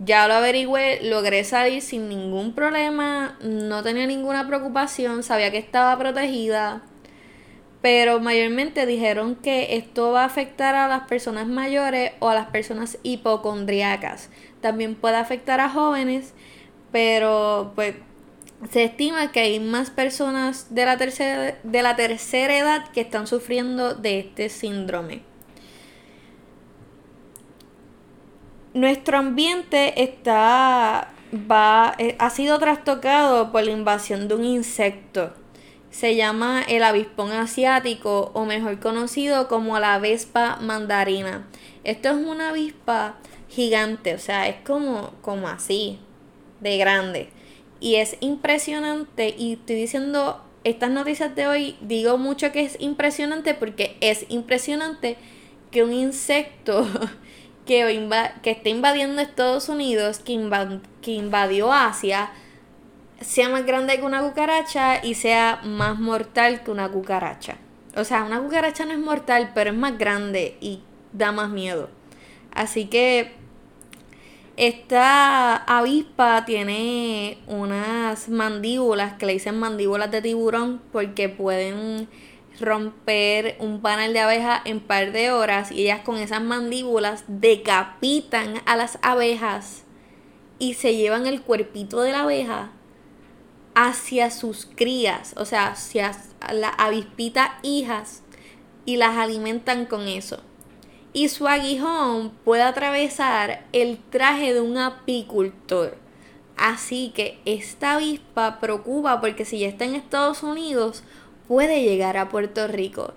Ya 0.00 0.28
lo 0.28 0.34
averigüé, 0.34 1.00
logré 1.02 1.44
salir 1.44 1.80
sin 1.80 2.10
ningún 2.10 2.52
problema, 2.52 3.38
no 3.40 3.82
tenía 3.82 4.06
ninguna 4.06 4.46
preocupación, 4.46 5.22
sabía 5.22 5.50
que 5.50 5.56
estaba 5.56 5.96
protegida 5.96 6.82
pero 7.86 8.18
mayormente 8.18 8.84
dijeron 8.84 9.36
que 9.36 9.76
esto 9.76 10.10
va 10.10 10.22
a 10.22 10.24
afectar 10.24 10.74
a 10.74 10.88
las 10.88 11.06
personas 11.06 11.46
mayores 11.46 12.14
o 12.18 12.28
a 12.28 12.34
las 12.34 12.48
personas 12.48 12.98
hipocondriacas. 13.04 14.28
También 14.60 14.96
puede 14.96 15.14
afectar 15.14 15.60
a 15.60 15.70
jóvenes, 15.70 16.34
pero 16.90 17.70
pues 17.76 17.94
se 18.72 18.82
estima 18.82 19.30
que 19.30 19.38
hay 19.38 19.60
más 19.60 19.90
personas 19.90 20.74
de 20.74 20.84
la 20.84 20.96
tercera, 20.96 21.58
de 21.62 21.82
la 21.84 21.94
tercera 21.94 22.58
edad 22.58 22.90
que 22.90 23.02
están 23.02 23.28
sufriendo 23.28 23.94
de 23.94 24.18
este 24.18 24.48
síndrome. 24.48 25.22
Nuestro 28.74 29.16
ambiente 29.16 30.02
está 30.02 31.12
va, 31.32 31.94
eh, 31.98 32.16
ha 32.18 32.30
sido 32.30 32.58
trastocado 32.58 33.52
por 33.52 33.62
la 33.62 33.70
invasión 33.70 34.26
de 34.26 34.34
un 34.34 34.44
insecto. 34.44 35.34
Se 35.96 36.14
llama 36.14 36.62
el 36.68 36.82
avispón 36.82 37.32
asiático 37.32 38.30
o 38.34 38.44
mejor 38.44 38.80
conocido 38.80 39.48
como 39.48 39.78
la 39.78 39.98
vespa 39.98 40.58
mandarina. 40.60 41.46
Esto 41.84 42.10
es 42.10 42.16
una 42.16 42.50
avispa 42.50 43.16
gigante, 43.48 44.14
o 44.14 44.18
sea, 44.18 44.46
es 44.46 44.56
como, 44.56 45.14
como 45.22 45.48
así, 45.48 45.98
de 46.60 46.76
grande. 46.76 47.30
Y 47.80 47.94
es 47.94 48.18
impresionante 48.20 49.34
y 49.38 49.54
estoy 49.54 49.76
diciendo 49.76 50.44
estas 50.64 50.90
noticias 50.90 51.34
de 51.34 51.46
hoy, 51.46 51.76
digo 51.80 52.18
mucho 52.18 52.52
que 52.52 52.60
es 52.60 52.76
impresionante 52.78 53.54
porque 53.54 53.96
es 54.02 54.26
impresionante 54.28 55.16
que 55.70 55.82
un 55.82 55.94
insecto 55.94 56.86
que, 57.64 58.06
que 58.42 58.50
está 58.50 58.68
invadiendo 58.68 59.22
Estados 59.22 59.70
Unidos, 59.70 60.18
que, 60.18 60.34
que 61.00 61.12
invadió 61.12 61.72
Asia, 61.72 62.32
sea 63.20 63.48
más 63.48 63.64
grande 63.64 63.96
que 63.96 64.04
una 64.04 64.22
cucaracha 64.22 65.04
y 65.04 65.14
sea 65.14 65.60
más 65.64 65.98
mortal 65.98 66.62
que 66.62 66.70
una 66.70 66.88
cucaracha. 66.88 67.56
O 67.96 68.04
sea, 68.04 68.24
una 68.24 68.40
cucaracha 68.40 68.84
no 68.84 68.92
es 68.92 68.98
mortal, 68.98 69.52
pero 69.54 69.70
es 69.70 69.76
más 69.76 69.96
grande 69.96 70.56
y 70.60 70.82
da 71.12 71.32
más 71.32 71.48
miedo. 71.48 71.88
Así 72.52 72.86
que 72.86 73.32
esta 74.56 75.56
avispa 75.56 76.44
tiene 76.44 77.38
unas 77.46 78.28
mandíbulas 78.28 79.14
que 79.14 79.26
le 79.26 79.34
dicen 79.34 79.58
mandíbulas 79.58 80.10
de 80.10 80.22
tiburón 80.22 80.80
porque 80.92 81.28
pueden 81.28 82.08
romper 82.60 83.56
un 83.58 83.82
panel 83.82 84.14
de 84.14 84.20
abejas 84.20 84.62
en 84.64 84.80
par 84.80 85.12
de 85.12 85.30
horas 85.30 85.70
y 85.70 85.82
ellas 85.82 86.00
con 86.00 86.16
esas 86.16 86.42
mandíbulas 86.42 87.24
decapitan 87.28 88.62
a 88.64 88.76
las 88.76 88.98
abejas 89.02 89.84
y 90.58 90.74
se 90.74 90.96
llevan 90.96 91.26
el 91.26 91.42
cuerpito 91.42 92.00
de 92.00 92.12
la 92.12 92.20
abeja 92.20 92.70
hacia 93.76 94.30
sus 94.30 94.66
crías, 94.74 95.34
o 95.36 95.44
sea, 95.44 95.68
hacia 95.68 96.12
las 96.50 96.72
avispitas 96.78 97.50
hijas 97.62 98.22
y 98.86 98.96
las 98.96 99.18
alimentan 99.18 99.84
con 99.84 100.08
eso. 100.08 100.38
Y 101.12 101.28
su 101.28 101.46
aguijón 101.46 102.30
puede 102.42 102.62
atravesar 102.62 103.66
el 103.72 103.98
traje 103.98 104.54
de 104.54 104.62
un 104.62 104.78
apicultor. 104.78 105.98
Así 106.56 107.12
que 107.14 107.38
esta 107.44 107.96
avispa 107.96 108.60
preocupa 108.60 109.20
porque 109.20 109.44
si 109.44 109.58
ya 109.58 109.68
está 109.68 109.84
en 109.84 109.94
Estados 109.94 110.42
Unidos, 110.42 111.04
puede 111.46 111.82
llegar 111.82 112.16
a 112.16 112.30
Puerto 112.30 112.66
Rico. 112.68 113.12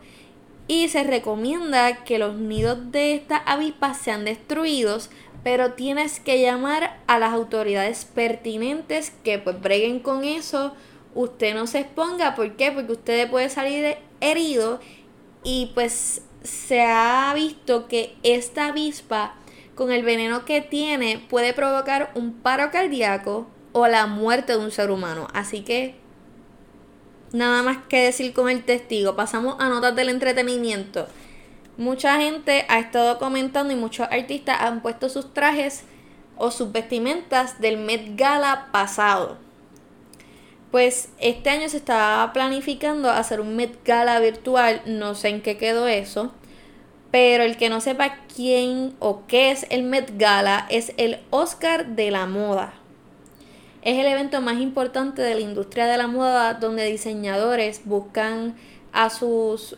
Y 0.67 0.89
se 0.89 1.05
recomienda 1.05 2.03
que 2.03 2.19
los 2.19 2.35
nidos 2.35 2.91
de 2.91 3.15
estas 3.15 3.41
avispas 3.45 3.97
sean 3.97 4.25
destruidos, 4.25 5.09
pero 5.43 5.73
tienes 5.73 6.19
que 6.19 6.41
llamar 6.41 6.99
a 7.07 7.19
las 7.19 7.33
autoridades 7.33 8.05
pertinentes 8.05 9.11
que 9.23 9.39
pues 9.39 9.59
breguen 9.61 9.99
con 9.99 10.23
eso. 10.23 10.73
Usted 11.15 11.55
no 11.55 11.67
se 11.67 11.79
exponga, 11.79 12.35
¿por 12.35 12.55
qué? 12.55 12.71
Porque 12.71 12.91
usted 12.91 13.29
puede 13.29 13.49
salir 13.49 13.97
herido 14.21 14.79
y 15.43 15.71
pues 15.73 16.21
se 16.43 16.81
ha 16.81 17.31
visto 17.33 17.87
que 17.87 18.15
esta 18.23 18.67
avispa 18.67 19.35
con 19.75 19.91
el 19.91 20.03
veneno 20.03 20.45
que 20.45 20.61
tiene 20.61 21.25
puede 21.29 21.53
provocar 21.53 22.11
un 22.15 22.33
paro 22.33 22.69
cardíaco 22.71 23.47
o 23.71 23.87
la 23.87 24.07
muerte 24.07 24.53
de 24.53 24.59
un 24.59 24.71
ser 24.71 24.91
humano. 24.91 25.27
Así 25.33 25.61
que 25.61 25.95
nada 27.31 27.63
más 27.63 27.77
que 27.87 28.01
decir 28.01 28.33
con 28.33 28.49
el 28.49 28.63
testigo. 28.63 29.15
Pasamos 29.15 29.55
a 29.59 29.69
notas 29.69 29.95
del 29.95 30.09
entretenimiento. 30.09 31.07
Mucha 31.79 32.19
gente 32.19 32.65
ha 32.67 32.77
estado 32.77 33.19
comentando 33.19 33.71
y 33.71 33.77
muchos 33.77 34.05
artistas 34.11 34.57
han 34.59 34.81
puesto 34.81 35.07
sus 35.07 35.33
trajes 35.33 35.85
o 36.35 36.51
sus 36.51 36.73
vestimentas 36.73 37.61
del 37.61 37.77
Met 37.77 38.17
Gala 38.17 38.67
pasado. 38.73 39.37
Pues 40.71 41.07
este 41.19 41.49
año 41.49 41.69
se 41.69 41.77
estaba 41.77 42.33
planificando 42.33 43.09
hacer 43.09 43.39
un 43.39 43.55
Met 43.55 43.81
Gala 43.85 44.19
virtual, 44.19 44.81
no 44.87 45.15
sé 45.15 45.29
en 45.29 45.41
qué 45.41 45.55
quedó 45.55 45.87
eso, 45.87 46.33
pero 47.11 47.45
el 47.45 47.55
que 47.55 47.69
no 47.69 47.79
sepa 47.79 48.17
quién 48.35 48.93
o 48.99 49.25
qué 49.25 49.51
es 49.51 49.65
el 49.69 49.83
Met 49.83 50.17
Gala 50.17 50.67
es 50.69 50.91
el 50.97 51.19
Oscar 51.29 51.85
de 51.95 52.11
la 52.11 52.25
moda. 52.25 52.73
Es 53.83 53.97
el 53.97 54.05
evento 54.05 54.41
más 54.41 54.59
importante 54.59 55.21
de 55.21 55.35
la 55.35 55.39
industria 55.39 55.85
de 55.85 55.95
la 55.95 56.07
moda 56.07 56.55
donde 56.55 56.83
diseñadores 56.83 57.83
buscan 57.85 58.57
a 58.91 59.09
sus 59.09 59.77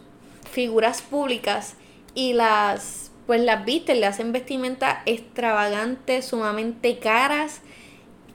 figuras 0.49 1.03
públicas 1.03 1.75
y 2.13 2.33
las 2.33 3.11
pues 3.27 3.41
las 3.41 3.63
visten, 3.63 4.01
le 4.01 4.07
hacen 4.07 4.33
vestimentas 4.33 4.97
extravagantes, 5.05 6.25
sumamente 6.25 6.99
caras 6.99 7.61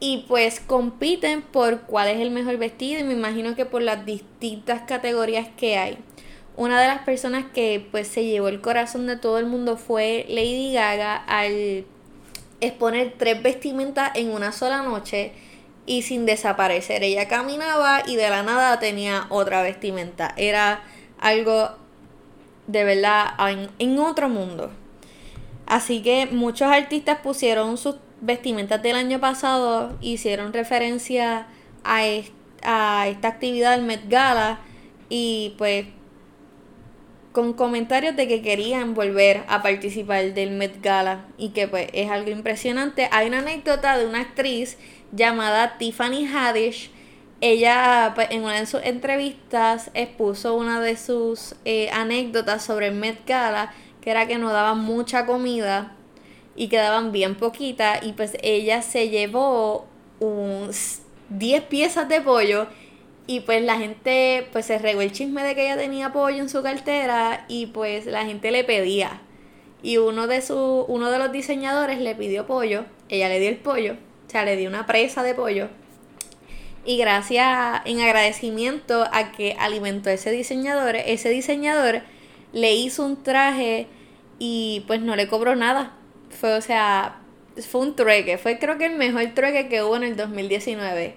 y 0.01 0.25
pues 0.29 0.61
compiten 0.61 1.43
por 1.43 1.83
cuál 1.83 2.09
es 2.09 2.21
el 2.21 2.31
mejor 2.31 2.57
vestido 2.57 3.01
y 3.01 3.05
me 3.05 3.15
imagino 3.15 3.55
que 3.57 3.67
por 3.67 3.83
las 3.83 4.07
distintas 4.07 4.83
categorías 4.83 5.49
que 5.57 5.77
hay. 5.77 5.99
Una 6.57 6.81
de 6.81 6.89
las 6.89 7.03
personas 7.03 7.45
que 7.53 7.87
pues 7.91 8.09
se 8.09 8.25
llevó 8.25 8.49
el 8.49 8.61
corazón 8.61 9.07
de 9.07 9.17
todo 9.17 9.39
el 9.39 9.47
mundo 9.47 9.77
fue 9.77 10.25
Lady 10.29 10.73
Gaga 10.73 11.17
al 11.17 11.85
exponer 12.61 13.15
tres 13.19 13.43
vestimentas 13.43 14.13
en 14.15 14.31
una 14.31 14.53
sola 14.53 14.83
noche 14.83 15.33
y 15.85 16.03
sin 16.03 16.25
desaparecer. 16.25 17.03
Ella 17.03 17.29
caminaba 17.29 18.03
y 18.07 18.17
de 18.17 18.31
la 18.31 18.43
nada 18.43 18.79
tenía 18.79 19.27
otra 19.29 19.63
vestimenta. 19.63 20.33
Era 20.37 20.83
algo 21.19 21.77
de 22.67 22.85
verdad 22.85 23.35
en, 23.79 23.99
otro 23.99 24.29
mundo. 24.29 24.71
Así 25.67 26.03
que 26.03 26.27
muchos 26.27 26.69
artistas 26.69 27.19
pusieron 27.23 27.77
sus 27.77 27.97
vestimentas 28.21 28.83
del 28.83 28.97
año 28.97 29.21
pasado, 29.21 29.97
hicieron 30.01 30.53
referencia 30.53 31.49
a, 31.85 32.03
a 32.63 33.09
esta 33.09 33.29
actividad 33.29 33.77
del 33.77 33.87
Met 33.87 34.09
Gala 34.09 34.61
y 35.09 35.55
pues 35.59 35.87
con 37.37 37.53
comentarios 37.53 38.17
de 38.17 38.27
que 38.27 38.41
querían 38.41 38.95
volver 38.95 39.45
a 39.49 39.63
participar 39.63 40.33
del 40.33 40.53
Met 40.53 40.81
Gala 40.81 41.27
y 41.37 41.51
que 41.51 41.69
pues 41.69 41.89
es 41.93 42.11
algo 42.11 42.31
impresionante. 42.31 43.11
Hay 43.13 43.29
una 43.29 43.41
anécdota 43.41 43.99
de 43.99 44.07
una 44.07 44.23
actriz 44.23 44.79
llamada 45.13 45.77
Tiffany 45.77 46.27
Haddish. 46.27 46.91
Ella 47.41 48.13
pues, 48.15 48.29
en 48.31 48.45
una 48.45 48.61
de 48.61 48.67
sus 48.67 48.81
entrevistas 48.83 49.91
expuso 49.95 50.55
una 50.55 50.81
de 50.81 50.97
sus 50.97 51.55
eh, 51.65 51.91
anécdotas 51.93 52.65
sobre 52.65 52.89
el 52.89 52.95
Met 52.95 53.27
Gala, 53.27 53.73
que 54.01 54.11
era 54.11 54.27
que 54.27 54.39
no 54.39 54.53
daban 54.53 54.81
mucha 54.81 55.27
comida 55.27 55.93
y 56.55 56.69
quedaban 56.69 57.13
bien 57.13 57.35
poquita 57.35 58.01
y 58.03 58.13
pues 58.13 58.37
ella 58.43 58.81
se 58.81 59.11
llevó 59.11 59.87
un 60.21 60.71
10 61.29 61.63
piezas 61.65 62.09
de 62.09 62.23
pollo 62.23 62.69
y 63.27 63.41
pues 63.41 63.63
la 63.63 63.77
gente 63.77 64.49
pues 64.53 64.67
se 64.67 64.79
regó 64.79 65.03
el 65.03 65.13
chisme 65.13 65.43
de 65.43 65.55
que 65.55 65.65
ella 65.65 65.77
tenía 65.77 66.13
pollo 66.13 66.39
en 66.39 66.49
su 66.49 66.63
cartera 66.63 67.45
y 67.49 67.67
pues 67.67 68.07
la 68.07 68.25
gente 68.25 68.51
le 68.51 68.65
pedía 68.65 69.21
y 69.83 69.99
uno 69.99 70.27
de 70.27 70.41
su 70.41 70.87
uno 70.89 71.11
de 71.11 71.19
los 71.19 71.33
diseñadores 71.33 72.01
le 72.01 72.15
pidió 72.15 72.47
pollo 72.47 72.87
ella 73.11 73.29
le 73.29 73.41
dio 73.41 73.51
el 73.51 73.59
pollo 73.59 73.97
o 74.27 74.31
sea, 74.31 74.45
le 74.45 74.57
di 74.57 74.67
una 74.67 74.87
presa 74.87 75.23
de 75.23 75.35
pollo. 75.35 75.69
Y 76.87 76.99
gracias, 76.99 77.83
en 77.85 78.01
agradecimiento 78.01 79.09
a 79.13 79.33
que 79.33 79.57
alimentó 79.59 80.09
ese 80.09 80.31
diseñador, 80.31 80.95
ese 80.95 81.31
diseñador 81.31 82.03
le 82.53 82.77
hizo 82.77 83.05
un 83.05 83.25
traje 83.25 83.89
y 84.39 84.85
pues 84.87 85.01
no 85.01 85.17
le 85.17 85.27
cobró 85.27 85.57
nada. 85.57 85.95
Fue, 86.31 86.55
o 86.55 86.61
sea, 86.61 87.19
fue 87.69 87.81
un 87.81 87.97
trueque. 87.97 88.39
Fue 88.39 88.61
creo 88.61 88.79
que 88.79 88.87
el 88.87 88.97
mejor 88.97 89.27
trueque 89.35 89.69
que 89.69 89.83
hubo 89.83 89.97
en 89.97 90.05
el 90.05 90.17
2019. 90.17 91.17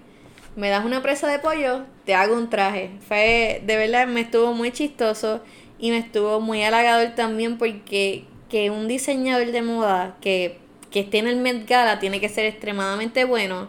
Me 0.55 0.69
das 0.69 0.83
una 0.85 1.03
presa 1.03 1.27
de 1.27 1.37
pollo, 1.37 1.85
te 2.03 2.15
hago 2.15 2.33
un 2.33 2.49
traje. 2.49 2.89
Fue, 3.07 3.61
de 3.63 3.77
verdad, 3.77 4.07
me 4.07 4.21
estuvo 4.21 4.53
muy 4.53 4.71
chistoso 4.71 5.43
y 5.77 5.91
me 5.91 5.99
estuvo 5.99 6.41
muy 6.41 6.63
halagador 6.63 7.13
también 7.13 7.59
porque 7.59 8.25
que 8.49 8.71
un 8.71 8.87
diseñador 8.87 9.51
de 9.51 9.61
moda 9.61 10.17
que 10.19 10.57
que 10.89 11.01
esté 11.01 11.19
en 11.19 11.27
el 11.27 11.37
Met 11.37 11.67
Gala 11.67 11.99
tiene 11.99 12.19
que 12.19 12.29
ser 12.29 12.45
extremadamente 12.45 13.23
bueno 13.23 13.67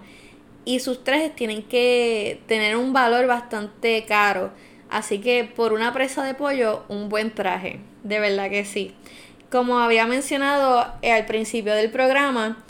y 0.65 0.81
sus 0.81 1.05
trajes 1.05 1.35
tienen 1.35 1.63
que 1.63 2.41
tener 2.47 2.77
un 2.77 2.93
valor 2.93 3.27
bastante 3.27 4.05
caro. 4.07 4.53
Así 4.89 5.21
que 5.21 5.45
por 5.45 5.73
una 5.73 5.93
presa 5.93 6.25
de 6.25 6.35
pollo, 6.35 6.85
un 6.89 7.09
buen 7.09 7.35
traje. 7.35 7.81
De 8.03 8.19
verdad 8.19 8.51
que 8.51 8.65
sí. 8.65 8.95
Como 9.51 9.79
había 9.79 10.07
mencionado 10.07 10.87
eh, 11.03 11.13
al 11.13 11.27
principio 11.27 11.75
del 11.75 11.91
programa, 11.91 12.65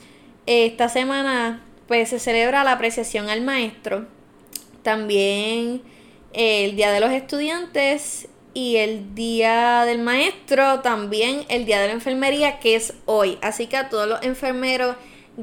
esta 0.47 0.89
semana 0.89 1.63
pues 1.87 2.09
se 2.09 2.19
celebra 2.19 2.65
la 2.65 2.73
apreciación 2.73 3.29
al 3.29 3.41
maestro. 3.43 4.07
También 4.83 5.83
eh, 6.33 6.65
el 6.65 6.77
Día 6.77 6.93
de 6.93 7.01
los 7.01 7.11
Estudiantes 7.11 8.29
y 8.55 8.77
el 8.77 9.15
día 9.15 9.85
del 9.85 10.01
maestro, 10.01 10.81
también 10.81 11.45
el 11.49 11.67
día 11.67 11.81
de 11.81 11.89
la 11.89 11.93
enfermería, 11.93 12.59
que 12.59 12.75
es 12.75 12.95
hoy. 13.07 13.39
Así 13.43 13.67
que 13.67 13.77
a 13.77 13.89
todos 13.89 14.09
los 14.09 14.23
enfermeros, 14.23 14.97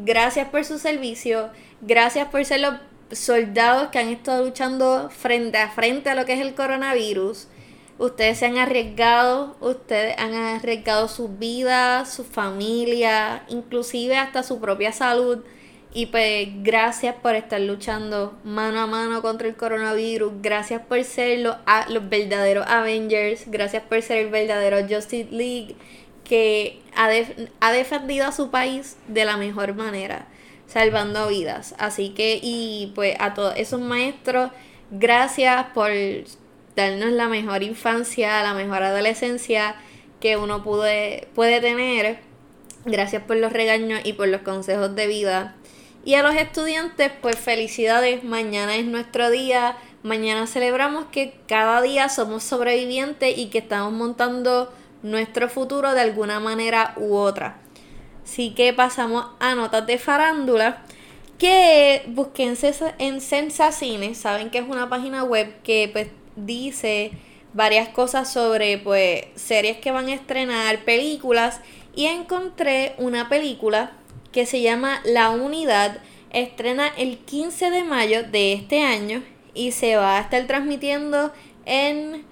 gracias 0.05 0.49
por 0.49 0.65
su 0.65 0.79
servicio, 0.79 1.49
gracias 1.81 2.27
por 2.29 2.43
ser 2.45 2.61
los 2.61 2.75
soldados 3.11 3.89
que 3.89 3.99
han 3.99 4.09
estado 4.09 4.45
luchando 4.45 5.09
frente 5.09 5.57
a 5.57 5.69
frente 5.69 6.09
a 6.09 6.15
lo 6.15 6.25
que 6.25 6.33
es 6.33 6.39
el 6.39 6.55
coronavirus. 6.55 7.47
Ustedes 7.99 8.37
se 8.37 8.45
han 8.45 8.57
arriesgado, 8.57 9.55
ustedes 9.59 10.15
han 10.19 10.35
arriesgado 10.35 11.07
sus 11.07 11.39
vidas, 11.39 12.13
su 12.13 12.23
familia, 12.23 13.43
inclusive 13.47 14.17
hasta 14.17 14.43
su 14.43 14.59
propia 14.59 14.91
salud. 14.91 15.43
Y 15.93 16.07
pues 16.07 16.49
gracias 16.61 17.15
por 17.15 17.33
estar 17.33 17.59
luchando 17.59 18.37
mano 18.43 18.81
a 18.81 18.87
mano 18.87 19.23
contra 19.23 19.47
el 19.47 19.55
coronavirus. 19.55 20.33
Gracias 20.43 20.81
por 20.83 21.03
ser 21.03 21.39
los, 21.39 21.55
los 21.89 22.07
verdaderos 22.07 22.67
Avengers. 22.67 23.49
Gracias 23.49 23.81
por 23.81 24.01
ser 24.03 24.17
el 24.17 24.29
verdadero 24.29 24.81
Justice 24.81 25.29
League 25.31 25.75
que 26.27 26.81
ha, 26.95 27.09
ha 27.59 27.71
defendido 27.71 28.27
a 28.27 28.31
su 28.31 28.49
país 28.51 28.97
de 29.07 29.25
la 29.25 29.37
mejor 29.37 29.73
manera 29.75 30.27
salvando 30.67 31.27
vidas. 31.29 31.73
Así 31.77 32.09
que, 32.09 32.39
y 32.41 32.91
pues 32.93 33.15
a 33.19 33.33
todos 33.33 33.53
esos 33.57 33.81
maestros, 33.81 34.51
gracias 34.91 35.67
por 35.73 35.91
darnos 36.75 37.11
la 37.11 37.27
mejor 37.27 37.63
infancia, 37.63 38.43
la 38.43 38.53
mejor 38.53 38.83
adolescencia 38.83 39.75
que 40.19 40.37
uno 40.37 40.63
puede, 40.63 41.27
puede 41.33 41.59
tener. 41.61 42.19
Gracias 42.85 43.23
por 43.23 43.37
los 43.37 43.51
regaños 43.51 44.01
y 44.03 44.13
por 44.13 44.27
los 44.27 44.41
consejos 44.41 44.95
de 44.95 45.07
vida. 45.07 45.55
Y 46.05 46.13
a 46.13 46.23
los 46.23 46.35
estudiantes, 46.35 47.11
pues 47.21 47.37
felicidades, 47.37 48.23
mañana 48.23 48.75
es 48.75 48.85
nuestro 48.85 49.29
día. 49.29 49.77
Mañana 50.03 50.47
celebramos 50.47 51.05
que 51.11 51.33
cada 51.47 51.81
día 51.81 52.07
somos 52.07 52.43
sobrevivientes 52.43 53.37
y 53.37 53.47
que 53.47 53.57
estamos 53.57 53.91
montando 53.91 54.71
nuestro 55.03 55.49
futuro 55.49 55.93
de 55.93 56.01
alguna 56.01 56.39
manera 56.39 56.93
u 56.97 57.15
otra. 57.15 57.57
Así 58.23 58.53
que 58.53 58.73
pasamos 58.73 59.25
a 59.39 59.55
notas 59.55 59.85
de 59.87 59.97
farándula. 59.97 60.83
Que 61.37 62.03
busquen 62.07 62.57
en 62.97 63.21
Sensacine, 63.21 64.15
saben 64.15 64.49
que 64.49 64.57
es 64.57 64.67
una 64.67 64.89
página 64.89 65.23
web 65.23 65.61
que 65.61 65.87
pues 65.93 66.07
dice 66.35 67.11
varias 67.53 67.89
cosas 67.89 68.31
sobre 68.31 68.79
pues 68.79 69.25
series 69.35 69.77
que 69.77 69.91
van 69.91 70.07
a 70.07 70.15
estrenar, 70.15 70.83
películas 70.83 71.59
y 71.95 72.05
encontré 72.05 72.95
una 72.97 73.29
película 73.29 73.91
que 74.31 74.45
se 74.45 74.61
llama 74.61 75.01
La 75.05 75.29
Unidad, 75.29 75.99
estrena 76.31 76.87
el 76.97 77.17
15 77.19 77.71
de 77.71 77.83
mayo 77.83 78.23
de 78.23 78.53
este 78.53 78.83
año 78.83 79.23
y 79.53 79.71
se 79.71 79.95
va 79.95 80.17
a 80.17 80.21
estar 80.21 80.45
transmitiendo 80.47 81.31
en 81.65 82.25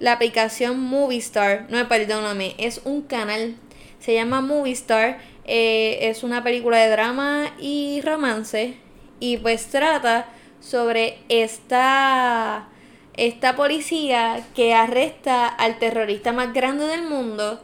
la 0.00 0.12
aplicación 0.12 0.80
Movistar, 0.80 1.66
no, 1.70 1.88
perdóname, 1.88 2.56
es 2.58 2.80
un 2.84 3.02
canal, 3.02 3.54
se 4.00 4.14
llama 4.14 4.40
Movistar 4.40 5.18
eh, 5.52 6.10
es 6.10 6.22
una 6.22 6.44
película 6.44 6.78
de 6.78 6.90
drama 6.90 7.50
y 7.58 8.00
romance 8.02 8.76
y 9.18 9.38
pues 9.38 9.66
trata 9.66 10.28
sobre 10.60 11.18
esta, 11.28 12.68
esta 13.16 13.56
policía 13.56 14.46
que 14.54 14.74
arresta 14.74 15.48
al 15.48 15.78
terrorista 15.80 16.32
más 16.32 16.52
grande 16.52 16.86
del 16.86 17.02
mundo 17.02 17.60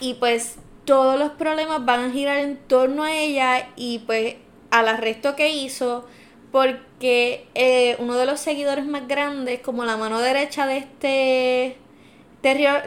y 0.00 0.14
pues 0.14 0.56
todos 0.84 1.18
los 1.18 1.30
problemas 1.30 1.84
van 1.84 2.10
a 2.10 2.12
girar 2.12 2.38
en 2.38 2.58
torno 2.58 3.04
a 3.04 3.14
ella 3.14 3.68
y 3.74 4.00
pues 4.00 4.36
al 4.70 4.88
arresto 4.88 5.34
que 5.34 5.50
hizo 5.50 6.06
porque 6.52 7.46
eh, 7.54 7.96
uno 7.98 8.16
de 8.16 8.26
los 8.26 8.40
seguidores 8.40 8.86
más 8.86 9.06
grandes 9.06 9.60
como 9.60 9.84
la 9.84 9.96
mano 9.96 10.20
derecha 10.20 10.66
de 10.66 10.78
este 10.78 11.76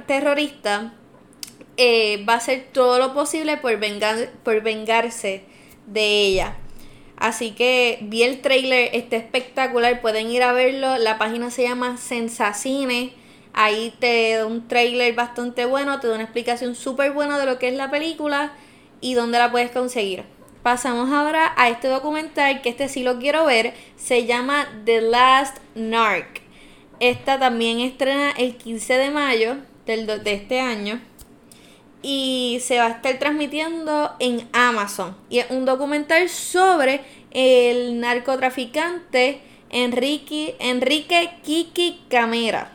terrorista 0.06 0.94
eh, 1.78 2.24
va 2.28 2.34
a 2.34 2.38
hacer 2.38 2.68
todo 2.72 3.00
lo 3.00 3.14
posible 3.14 3.58
por, 3.58 3.80
por 4.44 4.62
vengarse 4.62 5.44
de 5.88 6.26
ella. 6.26 6.58
Así 7.18 7.52
que 7.52 8.00
vi 8.02 8.24
el 8.24 8.42
trailer, 8.42 8.90
está 8.94 9.16
espectacular, 9.16 10.02
pueden 10.02 10.30
ir 10.30 10.44
a 10.44 10.52
verlo. 10.52 10.98
La 10.98 11.18
página 11.18 11.52
se 11.52 11.64
llama 11.64 11.98
Sensacine. 11.98 13.14
Ahí 13.54 13.94
te 14.00 14.36
da 14.36 14.46
un 14.46 14.68
trailer 14.68 15.14
bastante 15.14 15.66
bueno, 15.66 16.00
te 16.00 16.08
da 16.08 16.16
una 16.16 16.24
explicación 16.24 16.76
súper 16.76 17.12
buena 17.12 17.40
de 17.40 17.46
lo 17.46 17.60
que 17.60 17.70
es 17.70 17.76
la 17.76 17.92
película 17.92 18.54
y 19.00 19.14
dónde 19.14 19.38
la 19.38 19.52
puedes 19.52 19.72
conseguir. 19.72 20.24
Pasamos 20.64 21.12
ahora 21.12 21.54
a 21.58 21.68
este 21.68 21.90
documental, 21.90 22.62
que 22.62 22.70
este 22.70 22.88
sí 22.88 23.04
lo 23.04 23.20
quiero 23.20 23.46
ver, 23.46 23.74
se 23.98 24.26
llama 24.26 24.66
The 24.86 25.02
Last 25.02 25.58
Narc. 25.76 26.42
Esta 27.02 27.38
también 27.38 27.82
estrena 27.82 28.32
el 28.32 28.56
15 28.56 28.94
de 28.94 29.12
mayo 29.12 29.58
del, 29.86 30.08
de 30.08 30.34
este 30.34 30.62
año 30.62 31.02
y 32.02 32.60
se 32.62 32.78
va 32.78 32.86
a 32.86 32.90
estar 32.92 33.20
transmitiendo 33.20 34.14
en 34.20 34.48
Amazon. 34.54 35.18
Y 35.30 35.40
es 35.40 35.50
un 35.50 35.66
documental 35.66 36.30
sobre 36.30 37.02
el 37.32 38.00
narcotraficante 38.00 39.42
Enrique, 39.70 40.56
Enrique 40.60 41.32
Kiki 41.44 42.04
Camera. 42.08 42.72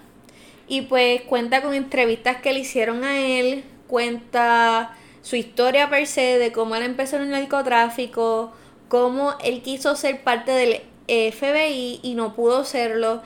Y 0.66 0.82
pues 0.82 1.22
cuenta 1.22 1.62
con 1.62 1.72
entrevistas 1.72 2.42
que 2.42 2.52
le 2.52 2.60
hicieron 2.60 3.02
a 3.02 3.18
él, 3.18 3.64
cuenta 3.86 4.94
su 5.22 5.36
historia 5.36 5.90
per 5.90 6.06
se 6.06 6.38
de 6.38 6.52
cómo 6.52 6.76
él 6.76 6.82
empezó 6.82 7.16
en 7.16 7.22
el 7.22 7.30
narcotráfico, 7.30 8.52
cómo 8.88 9.34
él 9.44 9.62
quiso 9.62 9.96
ser 9.96 10.22
parte 10.22 10.52
del 10.52 10.80
FBI 11.06 12.00
y 12.02 12.14
no 12.14 12.34
pudo 12.34 12.64
serlo, 12.64 13.22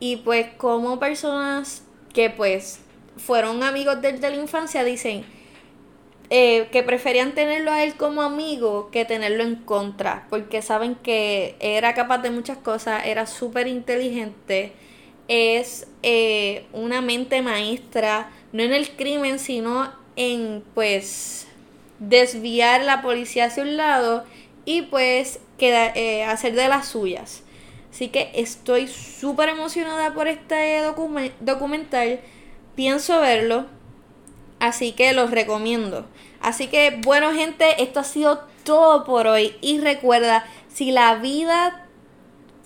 y 0.00 0.16
pues 0.16 0.46
cómo 0.56 0.98
personas 0.98 1.82
que 2.12 2.30
pues 2.30 2.80
fueron 3.16 3.62
amigos 3.62 4.00
desde 4.02 4.30
la 4.30 4.36
infancia 4.36 4.84
dicen, 4.84 5.24
eh, 6.28 6.66
que 6.72 6.82
preferían 6.82 7.34
tenerlo 7.34 7.70
a 7.70 7.84
él 7.84 7.94
como 7.94 8.22
amigo 8.22 8.90
que 8.90 9.04
tenerlo 9.04 9.44
en 9.44 9.56
contra, 9.56 10.26
porque 10.28 10.60
saben 10.60 10.96
que 10.96 11.54
era 11.60 11.94
capaz 11.94 12.18
de 12.18 12.30
muchas 12.30 12.58
cosas, 12.58 13.06
era 13.06 13.26
súper 13.26 13.68
inteligente, 13.68 14.72
es 15.28 15.86
eh, 16.02 16.66
una 16.72 17.00
mente 17.00 17.42
maestra, 17.42 18.30
no 18.52 18.62
en 18.62 18.72
el 18.72 18.90
crimen, 18.90 19.38
sino 19.38 19.92
en 20.16 20.64
pues 20.74 21.46
desviar 21.98 22.82
la 22.82 23.02
policía 23.02 23.46
hacia 23.46 23.62
un 23.62 23.76
lado 23.76 24.24
y 24.64 24.82
pues 24.82 25.40
queda, 25.58 25.92
eh, 25.94 26.24
hacer 26.24 26.54
de 26.54 26.68
las 26.68 26.88
suyas. 26.88 27.42
Así 27.90 28.08
que 28.08 28.30
estoy 28.34 28.88
súper 28.88 29.48
emocionada 29.48 30.12
por 30.12 30.28
este 30.28 30.82
documental, 31.40 32.20
pienso 32.74 33.20
verlo 33.20 33.66
Así 34.58 34.92
que 34.92 35.12
los 35.12 35.30
recomiendo. 35.30 36.06
Así 36.40 36.68
que, 36.68 37.00
bueno, 37.02 37.32
gente, 37.32 37.82
esto 37.82 38.00
ha 38.00 38.04
sido 38.04 38.40
todo 38.64 39.04
por 39.04 39.26
hoy. 39.26 39.54
Y 39.60 39.80
recuerda, 39.80 40.46
si 40.72 40.90
la 40.92 41.16
vida, 41.16 41.86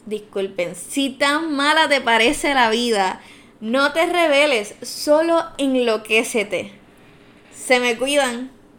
disculpen, 0.06 0.74
si 0.74 1.10
tan 1.10 1.54
mala 1.54 1.88
te 1.88 2.00
parece 2.00 2.54
la 2.54 2.70
vida, 2.70 3.20
no 3.60 3.92
te 3.92 4.06
reveles, 4.06 4.74
solo 4.82 5.44
enloquécete. 5.58 6.72
Se 7.66 7.78
me 7.78 7.96
cuidan. 7.96 8.59